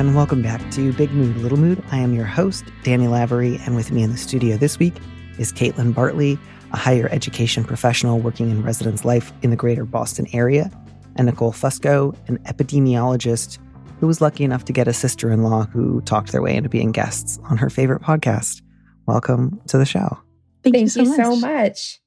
[0.00, 1.84] And welcome back to Big Mood, Little Mood.
[1.92, 4.94] I am your host, Danny Lavery, and with me in the studio this week
[5.38, 6.38] is Kaitlynn Bartley,
[6.72, 10.70] a higher education professional working in residence life in the greater Boston area,
[11.16, 13.58] and Nicole Fusco, an epidemiologist
[13.98, 16.70] who was lucky enough to get a sister in law who talked their way into
[16.70, 18.62] being guests on her favorite podcast.
[19.04, 20.18] Welcome to the show.
[20.62, 21.16] Thank, Thank you, so, you much.
[21.18, 22.00] so much.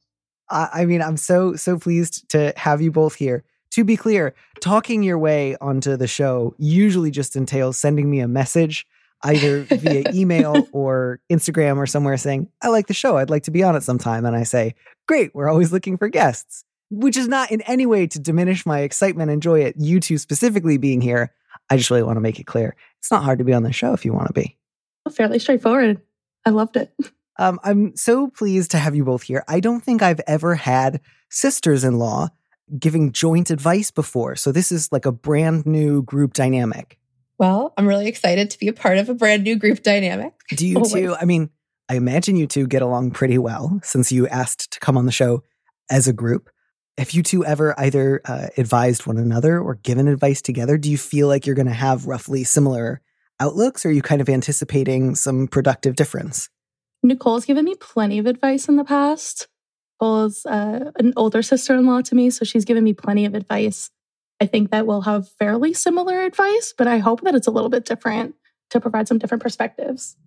[0.50, 3.44] I, I mean, I'm so, so pleased to have you both here
[3.74, 8.28] to be clear, talking your way onto the show usually just entails sending me a
[8.28, 8.86] message
[9.24, 13.18] either via email or Instagram or somewhere saying, I like the show.
[13.18, 14.26] I'd like to be on it sometime.
[14.26, 14.76] And I say,
[15.08, 18.82] Great, we're always looking for guests, which is not in any way to diminish my
[18.82, 21.34] excitement and joy at you two specifically being here.
[21.70, 23.74] I just really want to make it clear it's not hard to be on the
[23.74, 24.56] show if you want to be.
[25.12, 26.00] Fairly straightforward.
[26.46, 26.94] I loved it.
[27.40, 29.44] Um, I'm so pleased to have you both here.
[29.48, 32.30] I don't think I've ever had sisters in law
[32.80, 34.36] giving joint advice before.
[34.36, 36.98] So this is like a brand new group dynamic.
[37.38, 40.34] Well, I'm really excited to be a part of a brand new group dynamic.
[40.50, 41.16] Do you two?
[41.20, 41.50] I mean,
[41.90, 45.12] I imagine you two get along pretty well since you asked to come on the
[45.12, 45.44] show
[45.90, 46.50] as a group.
[46.98, 50.78] Have you two ever either uh, advised one another or given advice together?
[50.78, 53.02] Do you feel like you're going to have roughly similar
[53.40, 53.84] outlooks?
[53.86, 56.50] Or are you kind of anticipating some productive difference?
[57.02, 59.48] Nicole's given me plenty of advice in the past.
[60.04, 63.36] Nicole's uh, an older sister in law to me, so she's given me plenty of
[63.36, 63.90] advice.
[64.42, 67.70] I think that we'll have fairly similar advice, but I hope that it's a little
[67.70, 68.36] bit different
[68.72, 70.18] to provide some different perspectives.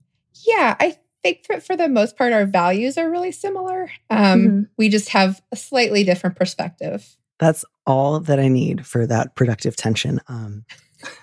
[0.46, 3.90] Yeah, I think for, for the most part, our values are really similar.
[4.08, 4.60] Um, mm-hmm.
[4.78, 7.16] We just have a slightly different perspective.
[7.38, 10.20] That's all that I need for that productive tension.
[10.28, 10.64] Um,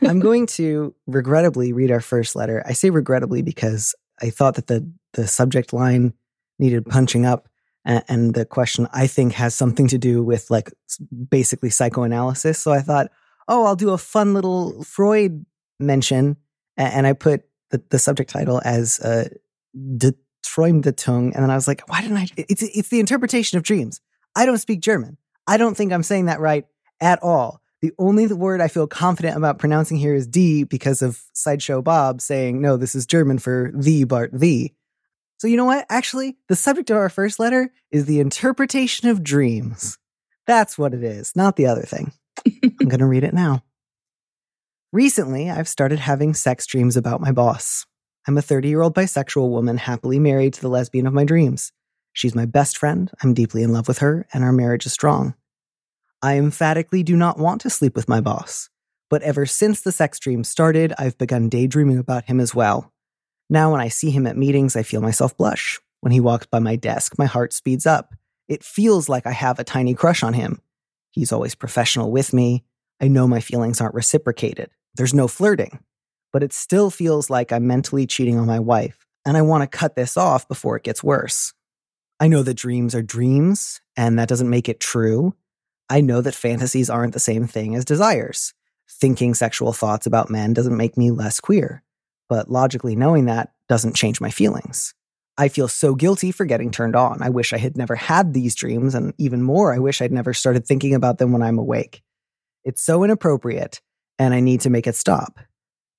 [0.02, 2.62] I'm going to regrettably read our first letter.
[2.68, 6.14] I say regrettably because I thought that the the subject line
[6.60, 7.48] needed punching up
[7.86, 10.72] and, the question I think has something to do with like
[11.30, 12.60] basically psychoanalysis.
[12.60, 13.12] So I thought,
[13.48, 15.46] oh, I'll do a fun little Freud
[15.80, 16.38] mention,
[16.78, 19.28] and I put the, the subject title as uh,
[19.98, 20.12] Die
[20.46, 22.28] Traumdeutung, and then I was like, why didn't I?
[22.38, 24.02] It's it's the interpretation of dreams.
[24.36, 25.18] I don't speak German.
[25.48, 26.66] I don't think I'm saying that right
[27.02, 27.62] at all.
[27.82, 32.22] The only word I feel confident about pronouncing here is D because of Sideshow Bob
[32.22, 34.74] saying, no, this is German for the Bart the.
[35.44, 35.86] So, you know what?
[35.90, 39.98] Actually, the subject of our first letter is the interpretation of dreams.
[40.48, 42.14] That's what it is, not the other thing.
[42.48, 43.62] I'm going to read it now.
[44.94, 47.86] Recently, I've started having sex dreams about my boss.
[48.26, 51.74] I'm a 30 year old bisexual woman happily married to the lesbian of my dreams.
[52.14, 55.34] She's my best friend, I'm deeply in love with her, and our marriage is strong.
[56.22, 58.70] I emphatically do not want to sleep with my boss,
[59.10, 62.93] but ever since the sex dream started, I've begun daydreaming about him as well.
[63.50, 65.80] Now, when I see him at meetings, I feel myself blush.
[66.02, 68.14] When he walks by my desk, my heart speeds up.
[68.48, 70.60] It feels like I have a tiny crush on him.
[71.12, 72.64] He's always professional with me.
[73.02, 74.70] I know my feelings aren't reciprocated.
[74.96, 75.80] There's no flirting.
[76.32, 79.78] But it still feels like I'm mentally cheating on my wife, and I want to
[79.78, 81.54] cut this off before it gets worse.
[82.20, 85.36] I know that dreams are dreams, and that doesn't make it true.
[85.90, 88.54] I know that fantasies aren't the same thing as desires.
[88.90, 91.84] Thinking sexual thoughts about men doesn't make me less queer
[92.30, 94.94] but logically knowing that doesn't change my feelings.
[95.38, 97.22] I feel so guilty for getting turned on.
[97.22, 100.34] I wish I had never had these dreams, and even more, I wish I'd never
[100.34, 102.04] started thinking about them when I'm awake.
[102.64, 103.82] It's so inappropriate,
[104.20, 105.40] and I need to make it stop.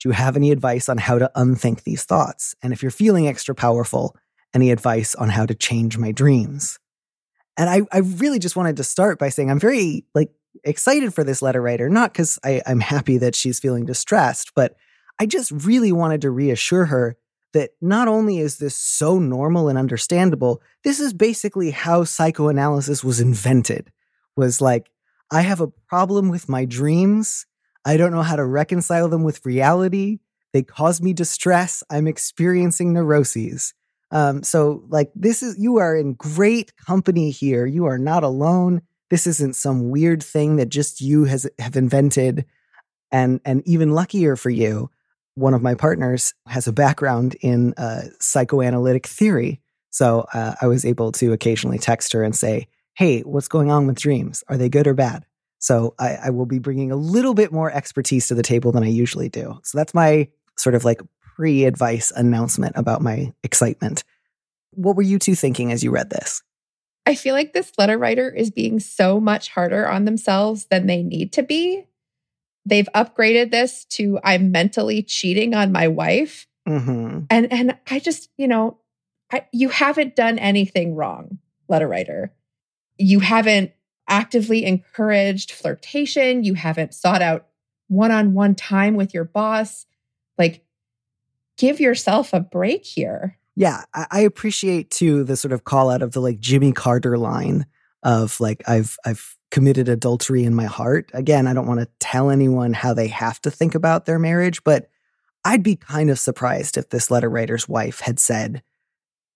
[0.00, 2.54] Do you have any advice on how to unthink these thoughts?
[2.62, 4.16] And if you're feeling extra powerful,
[4.54, 6.78] any advice on how to change my dreams?
[7.56, 10.30] And I, I really just wanted to start by saying I'm very like
[10.64, 14.76] excited for this letter writer, not because I'm happy that she's feeling distressed, but
[15.18, 17.16] I just really wanted to reassure her
[17.52, 23.20] that not only is this so normal and understandable, this is basically how psychoanalysis was
[23.20, 23.92] invented.
[24.36, 24.90] Was like,
[25.30, 27.46] I have a problem with my dreams.
[27.84, 30.18] I don't know how to reconcile them with reality.
[30.52, 31.82] They cause me distress.
[31.90, 33.74] I'm experiencing neuroses.
[34.10, 37.66] Um, so, like, this is, you are in great company here.
[37.66, 38.82] You are not alone.
[39.10, 42.44] This isn't some weird thing that just you has, have invented.
[43.10, 44.90] And, and even luckier for you,
[45.34, 49.60] one of my partners has a background in uh, psychoanalytic theory.
[49.90, 53.86] So uh, I was able to occasionally text her and say, Hey, what's going on
[53.86, 54.44] with dreams?
[54.48, 55.24] Are they good or bad?
[55.58, 58.84] So I, I will be bringing a little bit more expertise to the table than
[58.84, 59.58] I usually do.
[59.64, 61.00] So that's my sort of like
[61.36, 64.04] pre advice announcement about my excitement.
[64.72, 66.42] What were you two thinking as you read this?
[67.06, 71.02] I feel like this letter writer is being so much harder on themselves than they
[71.02, 71.86] need to be.
[72.66, 76.46] They've upgraded this to I'm mentally cheating on my wife.
[76.68, 77.24] Mm-hmm.
[77.28, 78.78] And and I just, you know,
[79.30, 81.38] I, you haven't done anything wrong,
[81.68, 82.32] letter writer.
[82.98, 83.72] You haven't
[84.08, 86.44] actively encouraged flirtation.
[86.44, 87.46] You haven't sought out
[87.88, 89.86] one on one time with your boss.
[90.38, 90.64] Like,
[91.58, 93.38] give yourself a break here.
[93.56, 97.18] Yeah, I, I appreciate too the sort of call out of the like Jimmy Carter
[97.18, 97.66] line
[98.02, 101.12] of like I've I've committed adultery in my heart.
[101.14, 104.64] Again, I don't want to tell anyone how they have to think about their marriage,
[104.64, 104.88] but
[105.44, 108.64] I'd be kind of surprised if this letter writer's wife had said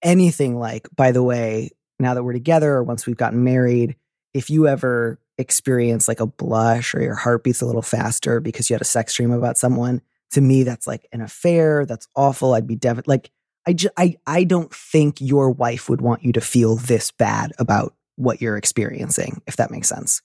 [0.03, 1.71] anything like, by the way,
[2.01, 3.95] now that we're together or once we've gotten married,
[4.35, 8.69] if you ever experience like a blush or your heart beats a little faster because
[8.69, 11.87] you had a sex dream about someone, to me that's like an affair.
[11.87, 12.55] That's awful.
[12.55, 13.09] I'd be devastated.
[13.09, 13.31] Like
[13.69, 17.53] I, just, I, I don't think your wife would want you to feel this bad
[17.61, 20.23] about what you're experiencing, if that makes sense.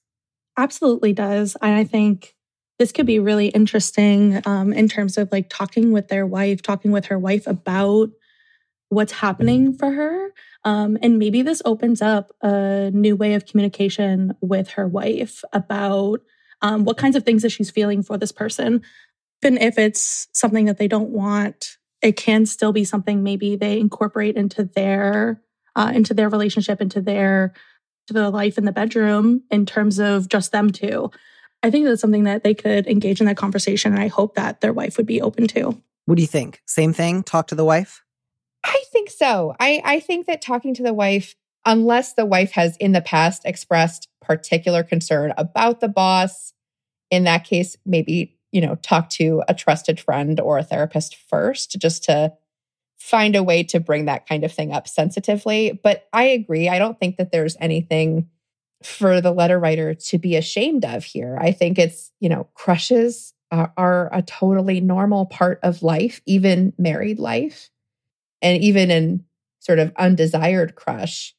[0.58, 1.56] Absolutely does.
[1.62, 2.36] And I think
[2.80, 6.92] this could be really interesting um, in terms of like talking with their wife, talking
[6.92, 8.10] with her wife about
[8.90, 10.30] what's happening for her.
[10.66, 16.22] Um, and maybe this opens up a new way of communication with her wife about
[16.62, 18.82] um, what kinds of things that she's feeling for this person.
[19.44, 23.80] Even if it's something that they don't want it can still be something maybe they
[23.80, 25.42] incorporate into their
[25.76, 27.54] uh, into their relationship, into their
[28.08, 31.12] to the life in the bedroom in terms of just them two.
[31.62, 34.62] I think that's something that they could engage in that conversation, and I hope that
[34.62, 35.82] their wife would be open to.
[36.06, 36.62] What do you think?
[36.66, 37.24] Same thing?
[37.24, 38.04] Talk to the wife?
[38.66, 39.56] I think so.
[39.60, 41.36] I, I think that talking to the wife,
[41.66, 46.54] unless the wife has in the past expressed particular concern about the boss,
[47.10, 51.76] in that case, maybe you know, talk to a trusted friend or a therapist first
[51.80, 52.32] just to
[53.04, 55.78] find a way to bring that kind of thing up sensitively.
[55.84, 56.70] But I agree.
[56.70, 58.30] I don't think that there's anything
[58.82, 61.38] for the letter writer to be ashamed of here.
[61.38, 66.72] I think it's, you know, crushes are, are a totally normal part of life, even
[66.78, 67.70] married life.
[68.42, 69.26] And even in
[69.60, 71.36] sort of undesired crush,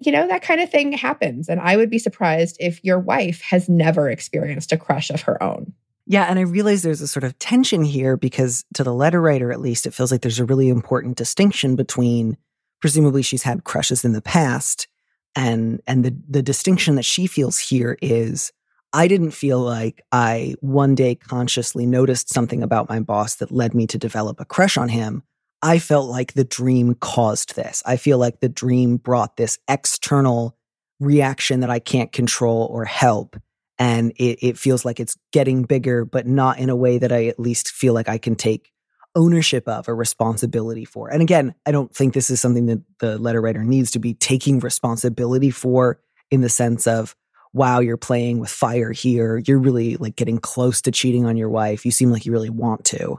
[0.00, 1.48] you know, that kind of thing happens.
[1.48, 5.42] And I would be surprised if your wife has never experienced a crush of her
[5.42, 5.72] own.
[6.06, 9.50] Yeah, and I realize there's a sort of tension here because to the letter writer,
[9.50, 12.36] at least, it feels like there's a really important distinction between
[12.80, 14.86] presumably she's had crushes in the past
[15.34, 18.52] and and the the distinction that she feels here is
[18.92, 23.74] I didn't feel like I one day consciously noticed something about my boss that led
[23.74, 25.22] me to develop a crush on him.
[25.62, 27.82] I felt like the dream caused this.
[27.84, 30.56] I feel like the dream brought this external
[31.00, 33.36] reaction that I can't control or help
[33.78, 37.26] and it, it feels like it's getting bigger, but not in a way that I
[37.26, 38.72] at least feel like I can take
[39.14, 41.10] ownership of or responsibility for.
[41.10, 44.14] And again, I don't think this is something that the letter writer needs to be
[44.14, 45.98] taking responsibility for
[46.30, 47.16] in the sense of,
[47.52, 49.38] wow, you're playing with fire here.
[49.38, 51.86] You're really like getting close to cheating on your wife.
[51.86, 53.18] You seem like you really want to.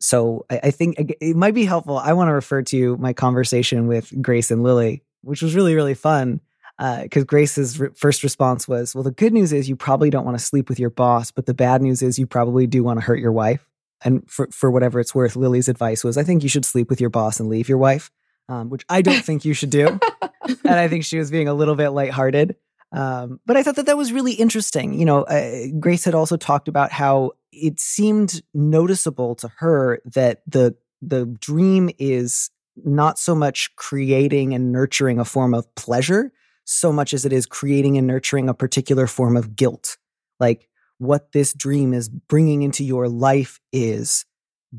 [0.00, 1.96] So I, I think it might be helpful.
[1.96, 5.94] I want to refer to my conversation with Grace and Lily, which was really, really
[5.94, 6.40] fun
[6.78, 10.24] because uh, Grace's re- first response was, "Well, the good news is you probably don't
[10.24, 13.00] want to sleep with your boss, but the bad news is you probably do want
[13.00, 13.68] to hurt your wife."
[14.04, 17.00] And for for whatever it's worth, Lily's advice was, "I think you should sleep with
[17.00, 18.12] your boss and leave your wife,"
[18.48, 19.98] um, which I don't think you should do.
[20.64, 22.54] and I think she was being a little bit lighthearted.
[22.92, 24.94] Um, but I thought that that was really interesting.
[24.94, 30.42] You know, uh, Grace had also talked about how it seemed noticeable to her that
[30.46, 32.50] the the dream is
[32.84, 36.32] not so much creating and nurturing a form of pleasure
[36.68, 39.96] so much as it is creating and nurturing a particular form of guilt.
[40.38, 44.26] Like what this dream is bringing into your life is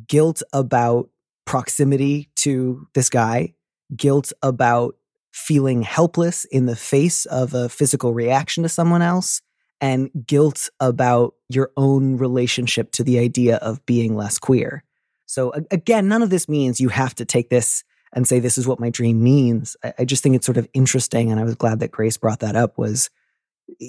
[0.08, 1.10] guilt about
[1.46, 3.56] proximity to this guy,
[3.96, 4.98] guilt about
[5.34, 9.42] feeling helpless in the face of a physical reaction to someone else,
[9.82, 14.84] and guilt about your own relationship to the idea of being less queer.
[15.26, 18.68] So, again, none of this means you have to take this and say this is
[18.68, 19.76] what my dream means.
[19.84, 22.40] I, I just think it's sort of interesting, and I was glad that Grace brought
[22.40, 22.78] that up.
[22.78, 23.10] Was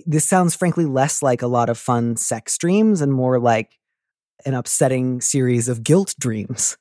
[0.07, 3.79] this sounds frankly less like a lot of fun sex dreams and more like
[4.45, 6.77] an upsetting series of guilt dreams.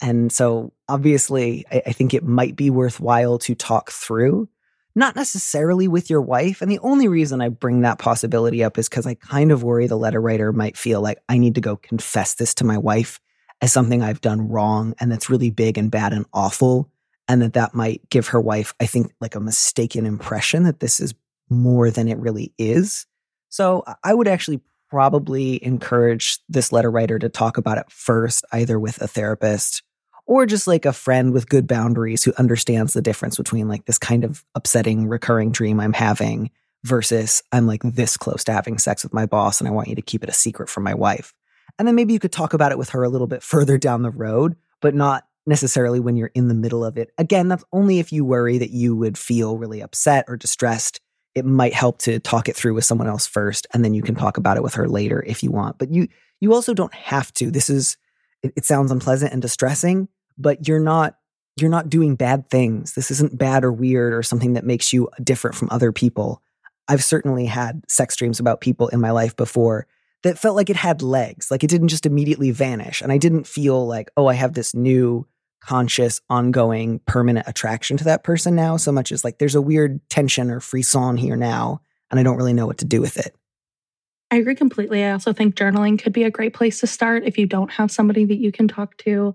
[0.00, 4.48] And so, obviously, I, I, think it might be worthwhile to talk through,
[4.94, 6.62] not necessarily with your wife.
[6.62, 9.86] And the only reason I bring that possibility up is because I kind of worry
[9.86, 13.20] the letter writer might feel like I need to go confess this to my wife
[13.60, 16.90] as something I've done wrong and that's really big and bad and awful.
[17.26, 20.98] And that that might give her wife, I think, like a mistaken impression that this
[20.98, 21.14] is
[21.50, 23.06] more than it really is.
[23.50, 28.80] So I would actually probably encourage this letter writer to talk about it first, either
[28.80, 29.82] with a therapist
[30.28, 33.98] or just like a friend with good boundaries who understands the difference between like this
[33.98, 36.50] kind of upsetting recurring dream I'm having
[36.84, 39.94] versus I'm like this close to having sex with my boss and I want you
[39.96, 41.34] to keep it a secret from my wife.
[41.78, 44.02] And then maybe you could talk about it with her a little bit further down
[44.02, 47.10] the road, but not necessarily when you're in the middle of it.
[47.18, 51.00] Again, that's only if you worry that you would feel really upset or distressed.
[51.34, 54.14] It might help to talk it through with someone else first, and then you can
[54.14, 55.78] talk about it with her later if you want.
[55.78, 56.08] But you
[56.40, 57.50] you also don't have to.
[57.50, 57.96] This is
[58.42, 61.16] it, it sounds unpleasant and distressing, but you're not
[61.60, 62.94] you're not doing bad things.
[62.94, 66.42] This isn't bad or weird or something that makes you different from other people.
[66.88, 69.86] I've certainly had sex dreams about people in my life before
[70.22, 73.02] that felt like it had legs, like it didn't just immediately vanish.
[73.02, 75.26] And I didn't feel like, oh, I have this new
[75.60, 80.00] conscious, ongoing, permanent attraction to that person now, so much as like there's a weird
[80.08, 83.34] tension or frisson here now, and I don't really know what to do with it.
[84.30, 85.04] I agree completely.
[85.04, 87.90] I also think journaling could be a great place to start if you don't have
[87.90, 89.34] somebody that you can talk to.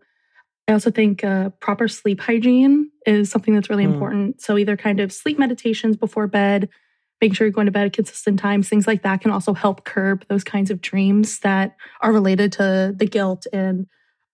[0.68, 3.94] I also think uh, proper sleep hygiene is something that's really mm.
[3.94, 4.42] important.
[4.42, 6.70] So, either kind of sleep meditations before bed,
[7.24, 9.86] making sure you're going to bed at consistent times, things like that can also help
[9.86, 13.88] curb those kinds of dreams that are related to the guilt and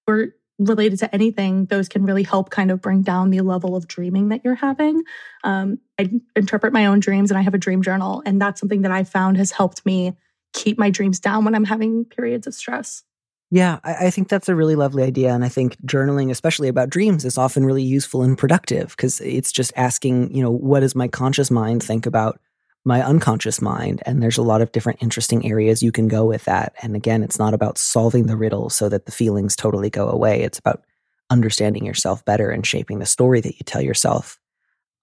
[0.07, 1.65] or related to anything.
[1.67, 5.03] Those can really help kind of bring down the level of dreaming that you're having.
[5.43, 8.81] Um, I interpret my own dreams and I have a dream journal, and that's something
[8.81, 10.17] that I found has helped me
[10.53, 13.03] keep my dreams down when I'm having periods of stress.
[13.51, 15.31] Yeah, I, I, think that's a really lovely idea.
[15.31, 19.51] And I think journaling, especially about dreams, is often really useful and productive because it's
[19.51, 22.39] just asking, you know, what does my conscious mind think about
[22.85, 24.01] my unconscious mind.
[24.05, 26.73] And there's a lot of different interesting areas you can go with that.
[26.81, 30.41] And again, it's not about solving the riddle so that the feelings totally go away.
[30.41, 30.83] It's about
[31.29, 34.39] understanding yourself better and shaping the story that you tell yourself.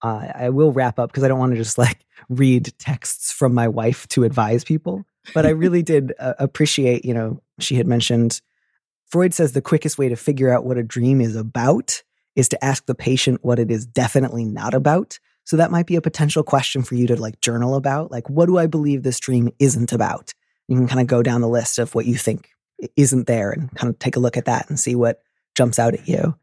[0.01, 3.53] Uh, I will wrap up because I don't want to just like read texts from
[3.53, 5.05] my wife to advise people.
[5.33, 8.41] But I really did uh, appreciate, you know, she had mentioned
[9.07, 12.03] Freud says the quickest way to figure out what a dream is about
[12.35, 15.19] is to ask the patient what it is definitely not about.
[15.47, 18.11] So that might be a potential question for you to like journal about.
[18.11, 20.33] Like, what do I believe this dream isn't about?
[20.67, 22.49] You can kind of go down the list of what you think
[22.97, 25.21] isn't there and kind of take a look at that and see what
[25.55, 26.35] jumps out at you.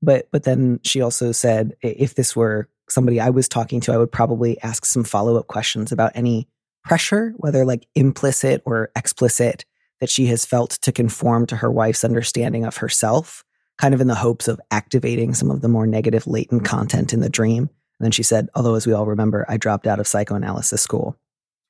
[0.00, 3.98] But but then she also said if this were somebody I was talking to, I
[3.98, 6.48] would probably ask some follow-up questions about any
[6.82, 9.66] pressure, whether like implicit or explicit,
[10.00, 13.44] that she has felt to conform to her wife's understanding of herself,
[13.76, 17.20] kind of in the hopes of activating some of the more negative latent content in
[17.20, 17.68] the dream.
[17.98, 21.16] And then she said, although as we all remember, I dropped out of psychoanalysis school,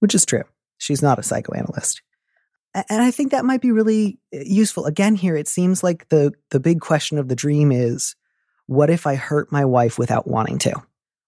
[0.00, 0.44] which is true.
[0.78, 2.02] She's not a psychoanalyst.
[2.90, 4.84] And I think that might be really uh, useful.
[4.84, 8.14] Again, here it seems like the the big question of the dream is
[8.66, 10.74] what if I hurt my wife without wanting to?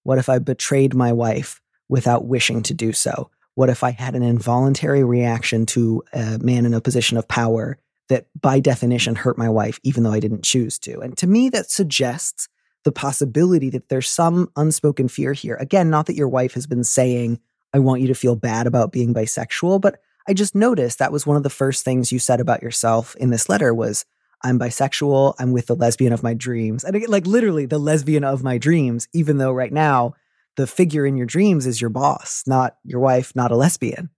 [0.02, 3.30] What if I betrayed my wife without wishing to do so?
[3.54, 7.78] What if I had an involuntary reaction to a man in a position of power
[8.08, 11.00] that by definition hurt my wife even though I didn't choose to?
[11.00, 12.48] And to me that suggests
[12.84, 15.56] the possibility that there's some unspoken fear here.
[15.56, 17.40] Again, not that your wife has been saying,
[17.72, 21.26] I want you to feel bad about being bisexual, but I just noticed that was
[21.26, 24.04] one of the first things you said about yourself in this letter was
[24.42, 26.84] I'm bisexual, I'm with the lesbian of my dreams.
[26.84, 30.14] And again, like literally the lesbian of my dreams, even though right now
[30.56, 34.10] the figure in your dreams is your boss, not your wife, not a lesbian.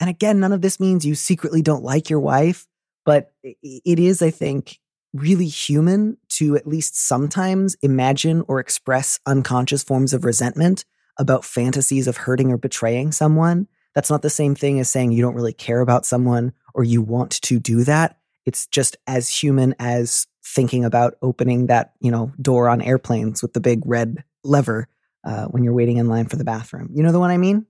[0.00, 2.66] And again, none of this means you secretly don't like your wife,
[3.04, 4.78] but it is, I think,
[5.14, 10.84] really human to at least sometimes imagine or express unconscious forms of resentment
[11.18, 13.66] about fantasies of hurting or betraying someone.
[13.94, 17.02] That's not the same thing as saying you don't really care about someone or you
[17.02, 18.18] want to do that.
[18.46, 23.52] It's just as human as thinking about opening that, you know, door on airplanes with
[23.52, 24.88] the big red lever
[25.24, 26.90] uh, when you're waiting in line for the bathroom.
[26.94, 27.66] You know the one I mean?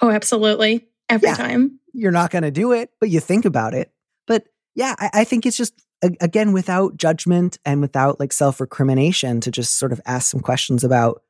[0.00, 0.86] Oh, absolutely.
[1.08, 1.36] Every yeah.
[1.36, 1.80] time.
[1.92, 3.90] You're not going to do it, but you think about it.
[4.26, 9.50] But yeah, I, I think it's just again without judgment and without like self-recrimination to
[9.50, 11.22] just sort of ask some questions about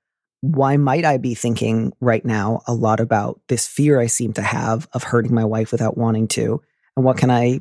[0.42, 4.42] why might I be thinking right now a lot about this fear I seem to
[4.42, 6.62] have of hurting my wife without wanting to?
[6.96, 7.60] And what can I,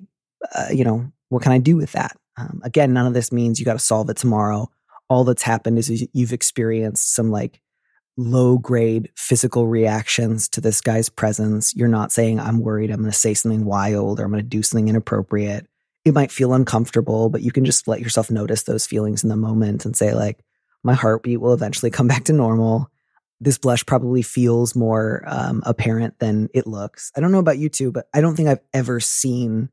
[0.55, 2.15] uh, you know, what can I do with that?
[2.37, 4.69] Um, again, none of this means you got to solve it tomorrow.
[5.09, 7.59] All that's happened is you've experienced some like
[8.15, 11.75] low grade physical reactions to this guy's presence.
[11.75, 14.47] You're not saying, I'm worried I'm going to say something wild or I'm going to
[14.47, 15.67] do something inappropriate
[16.05, 19.35] it might feel uncomfortable, but you can just let yourself notice those feelings in the
[19.35, 20.39] moment and say, like,
[20.83, 22.89] my heartbeat will eventually come back to normal.
[23.41, 27.11] This blush probably feels more um, apparent than it looks.
[27.15, 29.69] I don't know about you two, but I don't think I've ever seen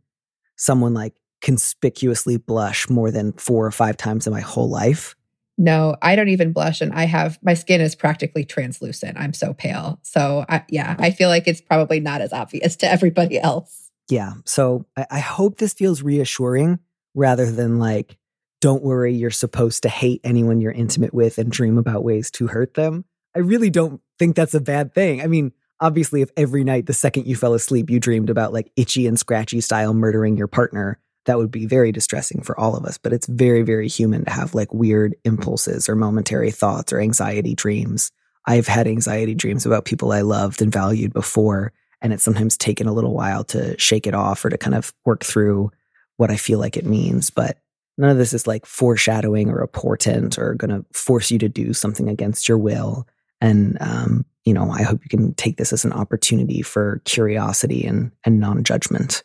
[0.57, 5.17] someone like conspicuously blush more than four or five times in my whole life.
[5.59, 6.81] No, I don't even blush.
[6.81, 9.19] And I have my skin is practically translucent.
[9.19, 9.99] I'm so pale.
[10.03, 13.86] So, I, yeah, I feel like it's probably not as obvious to everybody else.
[14.09, 14.35] Yeah.
[14.45, 16.79] So, I, I hope this feels reassuring
[17.15, 18.17] rather than like,
[18.61, 22.47] don't worry, you're supposed to hate anyone you're intimate with and dream about ways to
[22.47, 23.05] hurt them.
[23.35, 25.21] I really don't think that's a bad thing.
[25.21, 28.73] I mean, obviously, if every night the second you fell asleep, you dreamed about like
[28.77, 32.85] itchy and scratchy style murdering your partner, that would be very distressing for all of
[32.85, 32.99] us.
[32.99, 37.55] But it's very, very human to have like weird impulses or momentary thoughts or anxiety
[37.55, 38.11] dreams.
[38.47, 41.73] I've had anxiety dreams about people I loved and valued before,
[42.03, 44.93] and it's sometimes taken a little while to shake it off or to kind of
[45.05, 45.71] work through
[46.17, 47.31] what I feel like it means.
[47.31, 47.59] But
[47.99, 51.49] none of this is like foreshadowing or a portent or going to force you to
[51.49, 53.07] do something against your will.
[53.41, 57.85] And, um, you know, I hope you can take this as an opportunity for curiosity
[57.85, 59.25] and, and non judgment.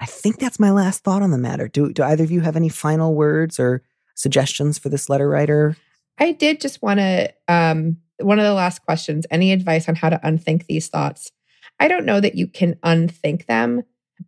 [0.00, 1.66] I think that's my last thought on the matter.
[1.66, 3.82] Do, do either of you have any final words or
[4.14, 5.76] suggestions for this letter writer?
[6.18, 10.10] I did just want to, um, one of the last questions any advice on how
[10.10, 11.32] to unthink these thoughts?
[11.80, 13.82] I don't know that you can unthink them,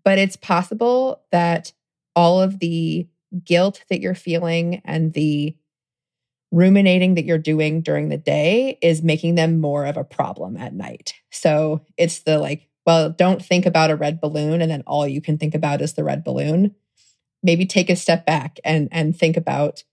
[0.05, 1.73] but it's possible that
[2.15, 3.09] all of the
[3.45, 5.57] guilt that you're feeling and the
[6.53, 10.75] ruminating that you're doing during the day is making them more of a problem at
[10.75, 11.15] night.
[11.31, 15.21] So it's the like, well, don't think about a red balloon and then all you
[15.21, 16.75] can think about is the red balloon.
[17.43, 19.85] Maybe take a step back and and think about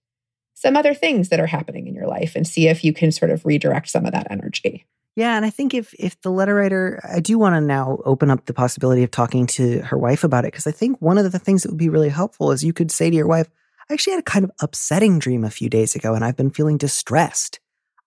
[0.54, 3.30] some other things that are happening in your life and see if you can sort
[3.30, 4.84] of redirect some of that energy.
[5.18, 8.30] Yeah, and I think if if the letter writer, I do want to now open
[8.30, 11.32] up the possibility of talking to her wife about it because I think one of
[11.32, 13.48] the things that would be really helpful is you could say to your wife,
[13.90, 16.52] I actually had a kind of upsetting dream a few days ago and I've been
[16.52, 17.58] feeling distressed.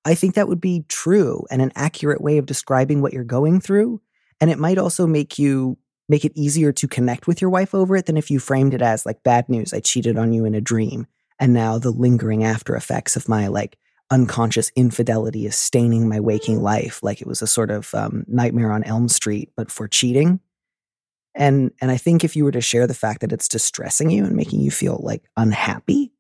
[0.06, 3.60] I think that would be true and an accurate way of describing what you're going
[3.60, 4.00] through.
[4.39, 5.77] And it might also make you
[6.08, 8.82] make it easier to connect with your wife over it than if you framed it
[8.82, 9.74] as like bad news.
[9.74, 11.08] I cheated on you in a dream.
[11.41, 13.77] And now the lingering after effects of my like
[14.12, 18.72] unconscious infidelity is staining my waking life like it was a sort of um, nightmare
[18.72, 20.39] on Elm Street, but for cheating.
[21.34, 24.25] And and i think if you were to share the fact that it's distressing you
[24.25, 26.12] and making you feel like unhappy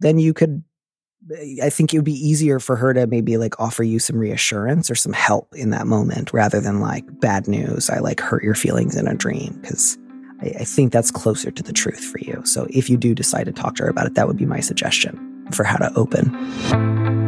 [0.00, 0.62] then you could
[1.34, 4.18] eh, i think it would be easier for her to maybe like offer you some
[4.18, 8.44] reassurance or some help in that moment rather than like bad news i like hurt
[8.44, 9.96] your feelings in a dream because
[10.42, 12.42] I, I think that's closer to the truth for you.
[12.44, 14.60] So if you do decide to talk to her about it that would be my
[14.60, 17.27] suggestion for how to open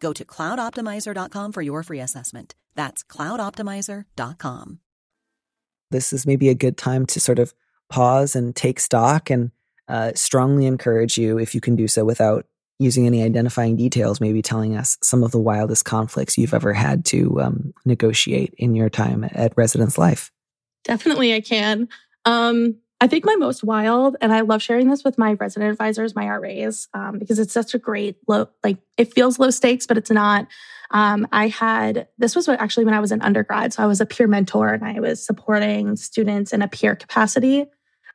[0.00, 2.54] Go to cloudoptimizer.com for your free assessment.
[2.74, 4.80] That's cloudoptimizer.com.
[5.90, 7.52] This is maybe a good time to sort of
[7.88, 9.50] pause and take stock and
[9.88, 12.46] uh, strongly encourage you, if you can do so without
[12.78, 17.04] using any identifying details, maybe telling us some of the wildest conflicts you've ever had
[17.04, 20.32] to um, negotiate in your time at Residence Life.
[20.84, 21.88] Definitely, I can.
[22.24, 26.14] Um, I think my most wild, and I love sharing this with my resident advisors,
[26.14, 29.96] my RAs, um, because it's such a great low, like it feels low stakes, but
[29.96, 30.46] it's not.
[30.90, 33.72] Um, I had, this was what, actually when I was an undergrad.
[33.72, 37.66] So I was a peer mentor and I was supporting students in a peer capacity.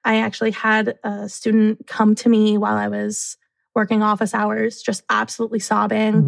[0.04, 3.38] I actually had a student come to me while I was
[3.74, 6.14] working office hours, just absolutely sobbing.
[6.14, 6.28] Mm-hmm.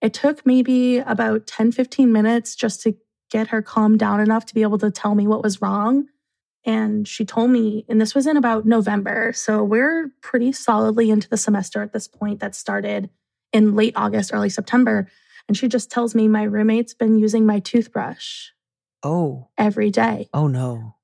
[0.00, 2.96] It took maybe about 10, 15 minutes just to
[3.30, 6.06] get her calmed down enough to be able to tell me what was wrong.
[6.64, 9.32] And she told me, and this was in about November.
[9.32, 13.10] So we're pretty solidly into the semester at this point that started
[13.52, 15.08] in late August, early September.
[15.46, 18.48] And she just tells me my roommate's been using my toothbrush.
[19.02, 19.48] Oh.
[19.56, 20.28] Every day.
[20.34, 20.96] Oh, no.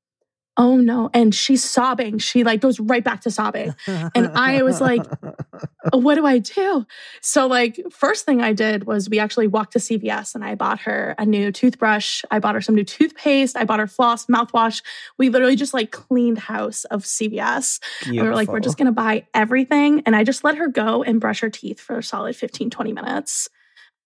[0.57, 1.11] Oh no.
[1.13, 2.19] And she's sobbing.
[2.19, 3.75] She like goes right back to sobbing.
[3.87, 5.03] And I was like,
[5.93, 6.87] what do I do?
[7.21, 10.81] So, like, first thing I did was we actually walked to CVS and I bought
[10.81, 12.25] her a new toothbrush.
[12.31, 13.57] I bought her some new toothpaste.
[13.57, 14.83] I bought her floss, mouthwash.
[15.19, 17.81] We literally just like cleaned house of CVS.
[18.07, 20.03] And we were like, we're just going to buy everything.
[20.07, 22.93] And I just let her go and brush her teeth for a solid 15, 20
[22.93, 23.49] minutes.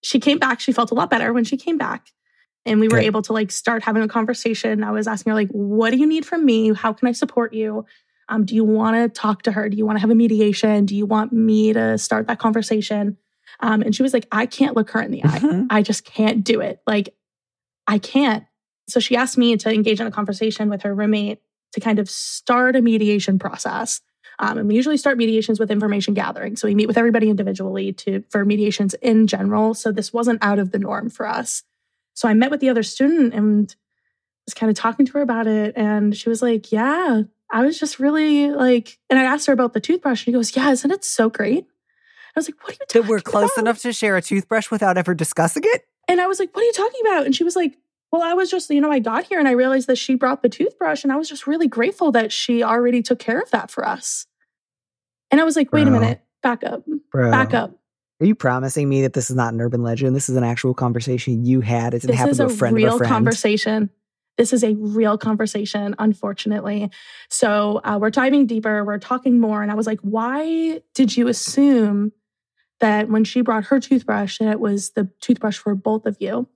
[0.03, 0.61] She came back.
[0.61, 2.13] She felt a lot better when she came back
[2.69, 3.07] and we were Good.
[3.07, 4.85] able to like start having a conversation.
[4.85, 6.73] I was asking her like, "What do you need from me?
[6.75, 7.85] How can I support you?
[8.29, 9.69] Um, do you want to talk to her?
[9.69, 10.85] Do you want to have a mediation?
[10.85, 13.17] Do you want me to start that conversation?"
[13.61, 15.39] Um, and she was like, "I can't look her in the eye.
[15.41, 15.67] Mhm.
[15.71, 16.81] I just can't do it.
[16.87, 17.15] Like,
[17.87, 18.45] I can't."
[18.89, 21.41] So she asked me to engage in a conversation with her roommate
[21.73, 24.01] to kind of start a mediation process.
[24.39, 26.57] Um, and we usually start mediations with information gathering.
[26.57, 29.75] So we meet with everybody individually to for mediations in general.
[29.75, 31.65] So this wasn't out of the norm for us.
[32.19, 33.73] So I met with the other student and
[34.45, 35.75] was kind of talking to her about it.
[35.77, 39.73] And she was like, Yeah, I was just really like, and I asked her about
[39.73, 40.23] the toothbrush.
[40.23, 41.65] And she goes, Yeah, isn't it so great?
[41.65, 43.63] I was like, What are you talking that we're close about?
[43.63, 45.85] enough to share a toothbrush without ever discussing it?
[46.09, 47.25] And I was like, What are you talking about?
[47.25, 47.79] And she was like,
[48.11, 50.43] Well, I was just, you know, I got here and I realized that she brought
[50.43, 51.05] the toothbrush.
[51.05, 54.27] And I was just really grateful that she already took care of that for us.
[55.31, 57.31] And I was like, Wait a minute, back up, Bro.
[57.31, 57.79] back up.
[58.21, 60.17] Are you promising me that this is not an urban legend?
[60.17, 61.95] This is an actual conversation you had.
[61.95, 63.11] It didn't this happen is to a a friend real of a friend.
[63.13, 63.91] conversation.
[64.37, 66.91] This is a real conversation, unfortunately.
[67.29, 69.63] So uh, we're diving deeper, we're talking more.
[69.63, 72.13] And I was like, why did you assume
[72.81, 76.49] that when she brought her toothbrush, that it was the toothbrush for both of you?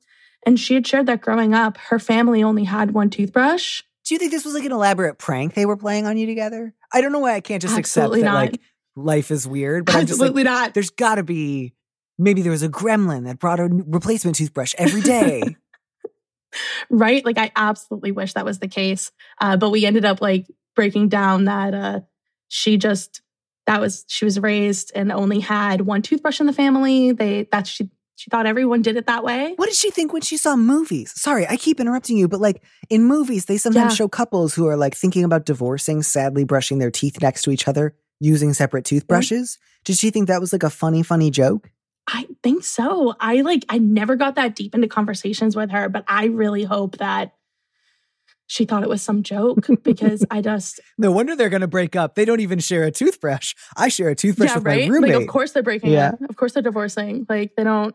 [0.47, 3.83] And she had shared that growing up, her family only had one toothbrush.
[4.05, 6.75] Do you think this was like an elaborate prank they were playing on you together?
[6.93, 8.53] I don't know why I can't just Absolutely accept that not.
[8.53, 8.61] like
[8.97, 10.75] life is weird, but just like, Absolutely not.
[10.75, 11.75] there's got to be
[12.19, 15.57] maybe there was a gremlin that brought a replacement toothbrush every day.
[16.91, 17.25] right?
[17.25, 19.11] Like I absolutely wish that was the case.
[19.41, 22.01] Uh, but we ended up like breaking down that uh,
[22.49, 23.23] she just
[23.67, 27.13] that was she was raised and only had one toothbrush in the family.
[27.13, 29.55] They that she she thought everyone did it that way.
[29.57, 31.13] what did she think when she saw movies?
[31.21, 33.97] Sorry, I keep interrupting you, but like in movies, they sometimes Yeah.
[33.97, 37.67] show couples who are like thinking about divorcing, sadly brushing their teeth next to each
[37.67, 39.59] other using separate toothbrushes.
[39.85, 41.71] Did she think that was like a funny, funny joke?
[42.07, 43.15] I think so.
[43.21, 46.99] I like I never got that deep into conversations with her, but I really hope
[46.99, 47.35] that
[48.47, 51.97] she thought it was some joke because I just No wonder they're going to break
[51.97, 52.15] up.
[52.15, 53.55] They don't even share a toothbrush.
[53.77, 54.89] I share a toothbrush yeah, with right.
[54.89, 55.15] my roommate.
[55.15, 56.11] Like, of course they're breaking Yeah.
[56.11, 56.21] up.
[56.29, 57.27] Of course they're divorcing.
[57.29, 57.95] Like they don't.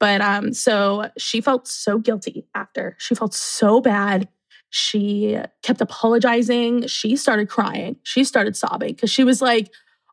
[0.00, 2.96] But um, so she felt so guilty after.
[2.98, 4.28] She felt so bad.
[4.70, 6.86] She kept apologizing.
[6.86, 7.96] She started crying.
[8.02, 9.70] She started sobbing because she was like,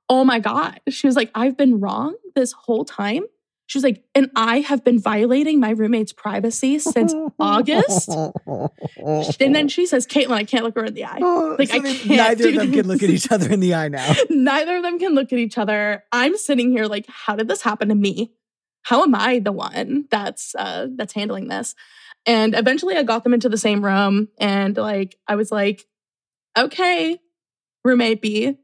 [0.09, 3.23] "Oh my god!" She was like, "I've been wrong this whole time."
[3.67, 8.09] She was like, "And I have been violating my roommate's privacy since August."
[9.39, 11.19] And then she says, "Kaitlynn, I can't look her in the eye."
[11.57, 14.13] Like, I can't neither of them can look at each other in the eye now.
[14.29, 16.03] Neither of them can look at each other.
[16.11, 18.31] I'm sitting here like, how did this happen to me?
[18.83, 21.75] How am I the one that's uh that's handling this?
[22.25, 25.85] And eventually I got them into the same room and like I was like,
[26.57, 27.19] okay,
[27.83, 28.57] roommate B,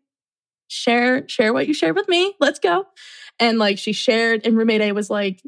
[0.68, 2.34] share share what you shared with me.
[2.40, 2.86] Let's go.
[3.40, 5.42] And like she shared and roommate A was like,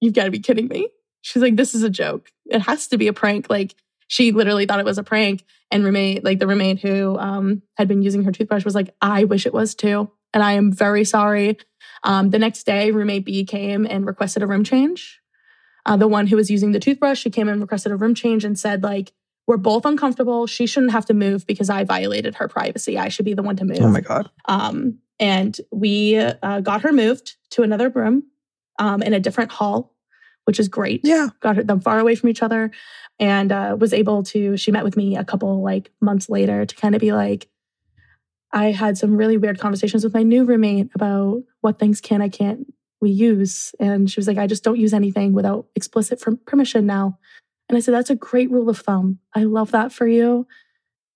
[0.00, 0.88] you've got to be kidding me.
[1.22, 2.30] She's like, this is a joke.
[2.46, 3.50] It has to be a prank.
[3.50, 3.74] Like
[4.08, 5.44] she literally thought it was a prank.
[5.70, 9.24] And roommate, like the roommate who um, had been using her toothbrush was like, I
[9.24, 10.10] wish it was too.
[10.32, 11.58] And I am very sorry.
[12.04, 15.20] Um, the next day, roommate B came and requested a room change.
[15.88, 18.44] Uh, the one who was using the toothbrush, she came and requested a room change
[18.44, 19.12] and said, like,
[19.46, 20.46] we're both uncomfortable.
[20.46, 22.98] She shouldn't have to move because I violated her privacy.
[22.98, 23.80] I should be the one to move.
[23.80, 24.30] Oh my god.
[24.44, 28.24] Um, and we uh, got her moved to another room
[28.78, 29.96] um, in a different hall,
[30.44, 31.00] which is great.
[31.04, 31.28] Yeah.
[31.40, 32.70] Got her, them far away from each other
[33.18, 36.76] and uh, was able to, she met with me a couple like months later to
[36.76, 37.48] kind of be like,
[38.52, 42.28] I had some really weird conversations with my new roommate about what things can I
[42.28, 42.66] can't
[43.00, 43.74] we use.
[43.78, 47.18] And she was like, I just don't use anything without explicit permission now.
[47.68, 49.18] And I said, that's a great rule of thumb.
[49.34, 50.46] I love that for you.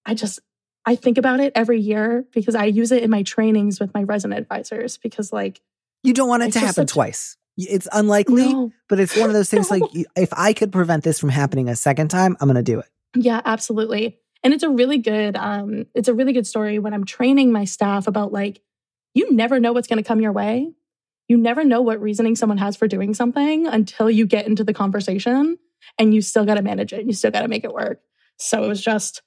[0.04, 0.40] I just,
[0.84, 4.02] I think about it every year because I use it in my trainings with my
[4.02, 5.60] resident advisors because, like,
[6.02, 7.36] You don't want it to happen such- twice.
[7.58, 9.76] It's unlikely, no, but it's one of those things No.
[9.78, 12.78] like if I could prevent this from happening a second time, I'm going to do
[12.80, 12.86] it.
[13.14, 14.18] yeah, absolutely.
[14.42, 17.64] And it's a really good, um, it's a really good story when I'm training my
[17.64, 18.60] staff about like,
[19.14, 20.72] you never know what's going to come your way.
[21.28, 24.74] You never know what reasoning someone has for doing something until you get into the
[24.74, 25.58] conversation
[25.98, 27.00] and you still got to manage it.
[27.00, 28.00] And you still got to make it work.
[28.38, 29.22] So it was just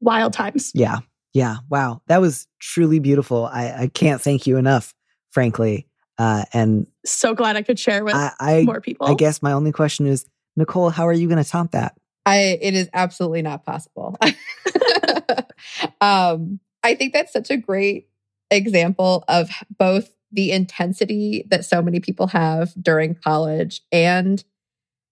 [0.00, 0.70] wild times.
[0.74, 0.98] Yeah.
[1.32, 1.56] Yeah.
[1.68, 2.02] Wow.
[2.08, 3.46] That was truly beautiful.
[3.46, 4.94] I, I can't thank you enough,
[5.30, 5.86] frankly.
[6.18, 9.06] Uh, and So glad I could share with I, I, more people.
[9.06, 10.26] I guess my only question is,
[10.56, 11.94] Nicole, how are you going to top that?
[12.26, 14.16] I it is absolutely not possible.
[16.00, 18.08] um, I think that's such a great
[18.50, 19.48] example of
[19.78, 24.44] both the intensity that so many people have during college and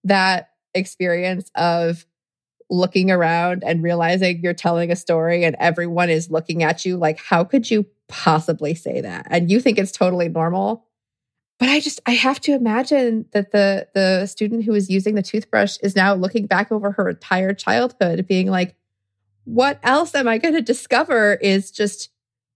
[0.03, 2.05] that experience of
[2.69, 7.19] looking around and realizing you're telling a story and everyone is looking at you like,
[7.19, 9.25] how could you possibly say that?
[9.29, 10.85] And you think it's totally normal.
[11.57, 15.21] But I just I have to imagine that the the student who is using the
[15.21, 18.75] toothbrush is now looking back over her entire childhood, being like,
[19.43, 22.09] what else am I going to discover is just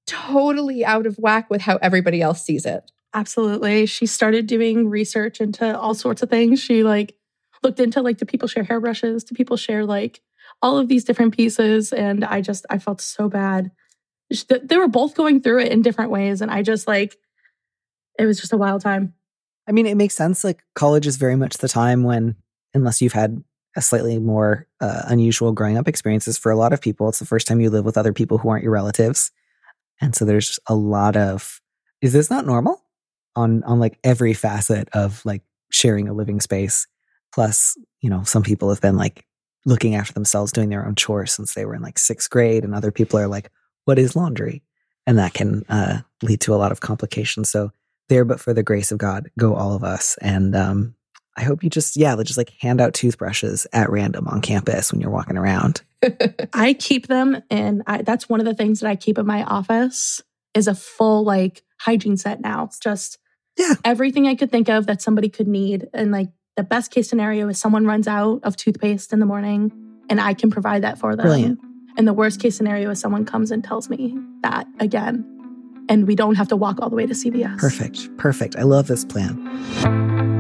[0.08, 2.92] totally out of whack with how everybody else sees it.
[3.14, 3.86] Absolutely.
[3.86, 6.60] She started doing research into all sorts of things.
[6.60, 7.16] She like
[7.62, 9.24] looked into like do people share hairbrushes?
[9.24, 10.22] Do people share like
[10.62, 11.94] all of these different pieces?
[11.94, 13.72] And I just I felt so bad.
[14.48, 17.18] They were both going through it in different ways, and I just like
[18.18, 19.14] it was just a wild time.
[19.68, 20.44] I mean, it makes sense.
[20.44, 22.36] Like college is very much the time when,
[22.74, 23.44] unless you've had
[23.76, 27.26] a slightly more uh, unusual growing up experiences for a lot of people, it's the
[27.26, 29.32] first time you live with other people who aren't your relatives,
[30.04, 31.62] and so there's a lot of
[32.02, 32.82] is this not normal
[33.36, 36.86] on on like every facet of like sharing a living space
[37.34, 39.26] Plus, you know, some people have been like
[39.66, 42.76] looking after themselves, doing their own chores since they were in like sixth grade, and
[42.76, 43.52] other people are like,
[43.86, 44.62] what is laundry?
[45.08, 47.50] And that can uh, lead to a lot of complications.
[47.50, 47.72] So,
[48.10, 50.18] there, but for the grace of God, go all of us.
[50.22, 50.96] And um,
[51.36, 55.02] I hope you just, yeah, just like hand out toothbrushes at random on campus when
[55.02, 55.82] you're walking around.
[56.54, 59.44] I keep them, and I, that's one of the things that I keep in my
[59.44, 60.22] office
[60.54, 62.66] is a full like hygiene set now.
[62.66, 63.18] It's just
[63.58, 67.10] yeah, everything I could think of that somebody could need, and like the best case
[67.10, 69.72] scenario is someone runs out of toothpaste in the morning
[70.10, 71.26] and I can provide that for them.
[71.26, 71.60] Brilliant.
[71.98, 75.30] And the worst case scenario is someone comes and tells me that again.
[75.90, 77.58] And we don't have to walk all the way to CVS.
[77.58, 78.16] Perfect.
[78.18, 78.56] Perfect.
[78.56, 80.33] I love this plan.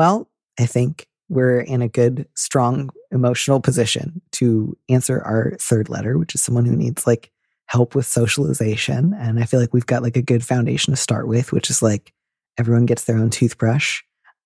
[0.00, 6.16] Well, I think we're in a good, strong emotional position to answer our third letter,
[6.16, 7.30] which is someone who needs like
[7.66, 9.12] help with socialization.
[9.12, 11.82] And I feel like we've got like a good foundation to start with, which is
[11.82, 12.14] like
[12.56, 14.00] everyone gets their own toothbrush.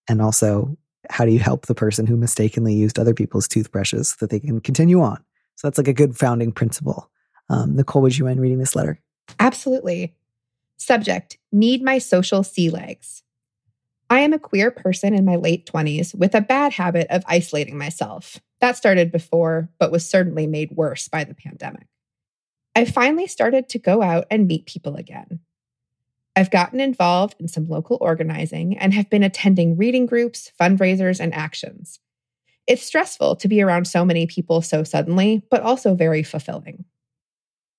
[0.09, 0.77] And also,
[1.09, 4.41] how do you help the person who mistakenly used other people's toothbrushes so that they
[4.41, 5.23] can continue on?
[5.55, 7.09] So that's like a good founding principle.
[7.49, 8.99] Um, Nicole, would you mind reading this letter?
[9.39, 10.17] Absolutely.
[10.79, 13.23] Subject Need my social sea legs.
[14.15, 17.77] I am a queer person in my late 20s with a bad habit of isolating
[17.77, 18.41] myself.
[18.61, 21.89] That started before, but was certainly made worse by the pandemic.
[22.77, 25.41] I finally started to go out and meet people again.
[26.37, 31.35] I've gotten involved in some local organizing and have been attending reading groups, fundraisers, and
[31.35, 31.99] actions.
[32.69, 36.85] It's stressful to be around so many people so suddenly, but also very fulfilling.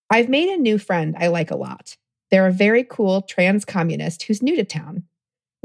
[0.10, 1.96] I've made a new friend I like a lot.
[2.30, 5.04] They're a very cool trans communist who's new to town.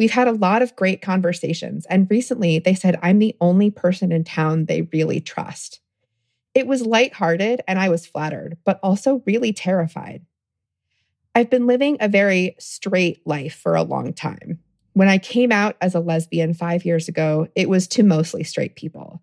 [0.00, 4.12] We've had a lot of great conversations, and recently they said I'm the only person
[4.12, 5.80] in town they really trust.
[6.54, 10.24] It was lighthearted and I was flattered, but also really terrified.
[11.34, 14.60] I've been living a very straight life for a long time.
[14.94, 18.76] When I came out as a lesbian five years ago, it was to mostly straight
[18.76, 19.20] people.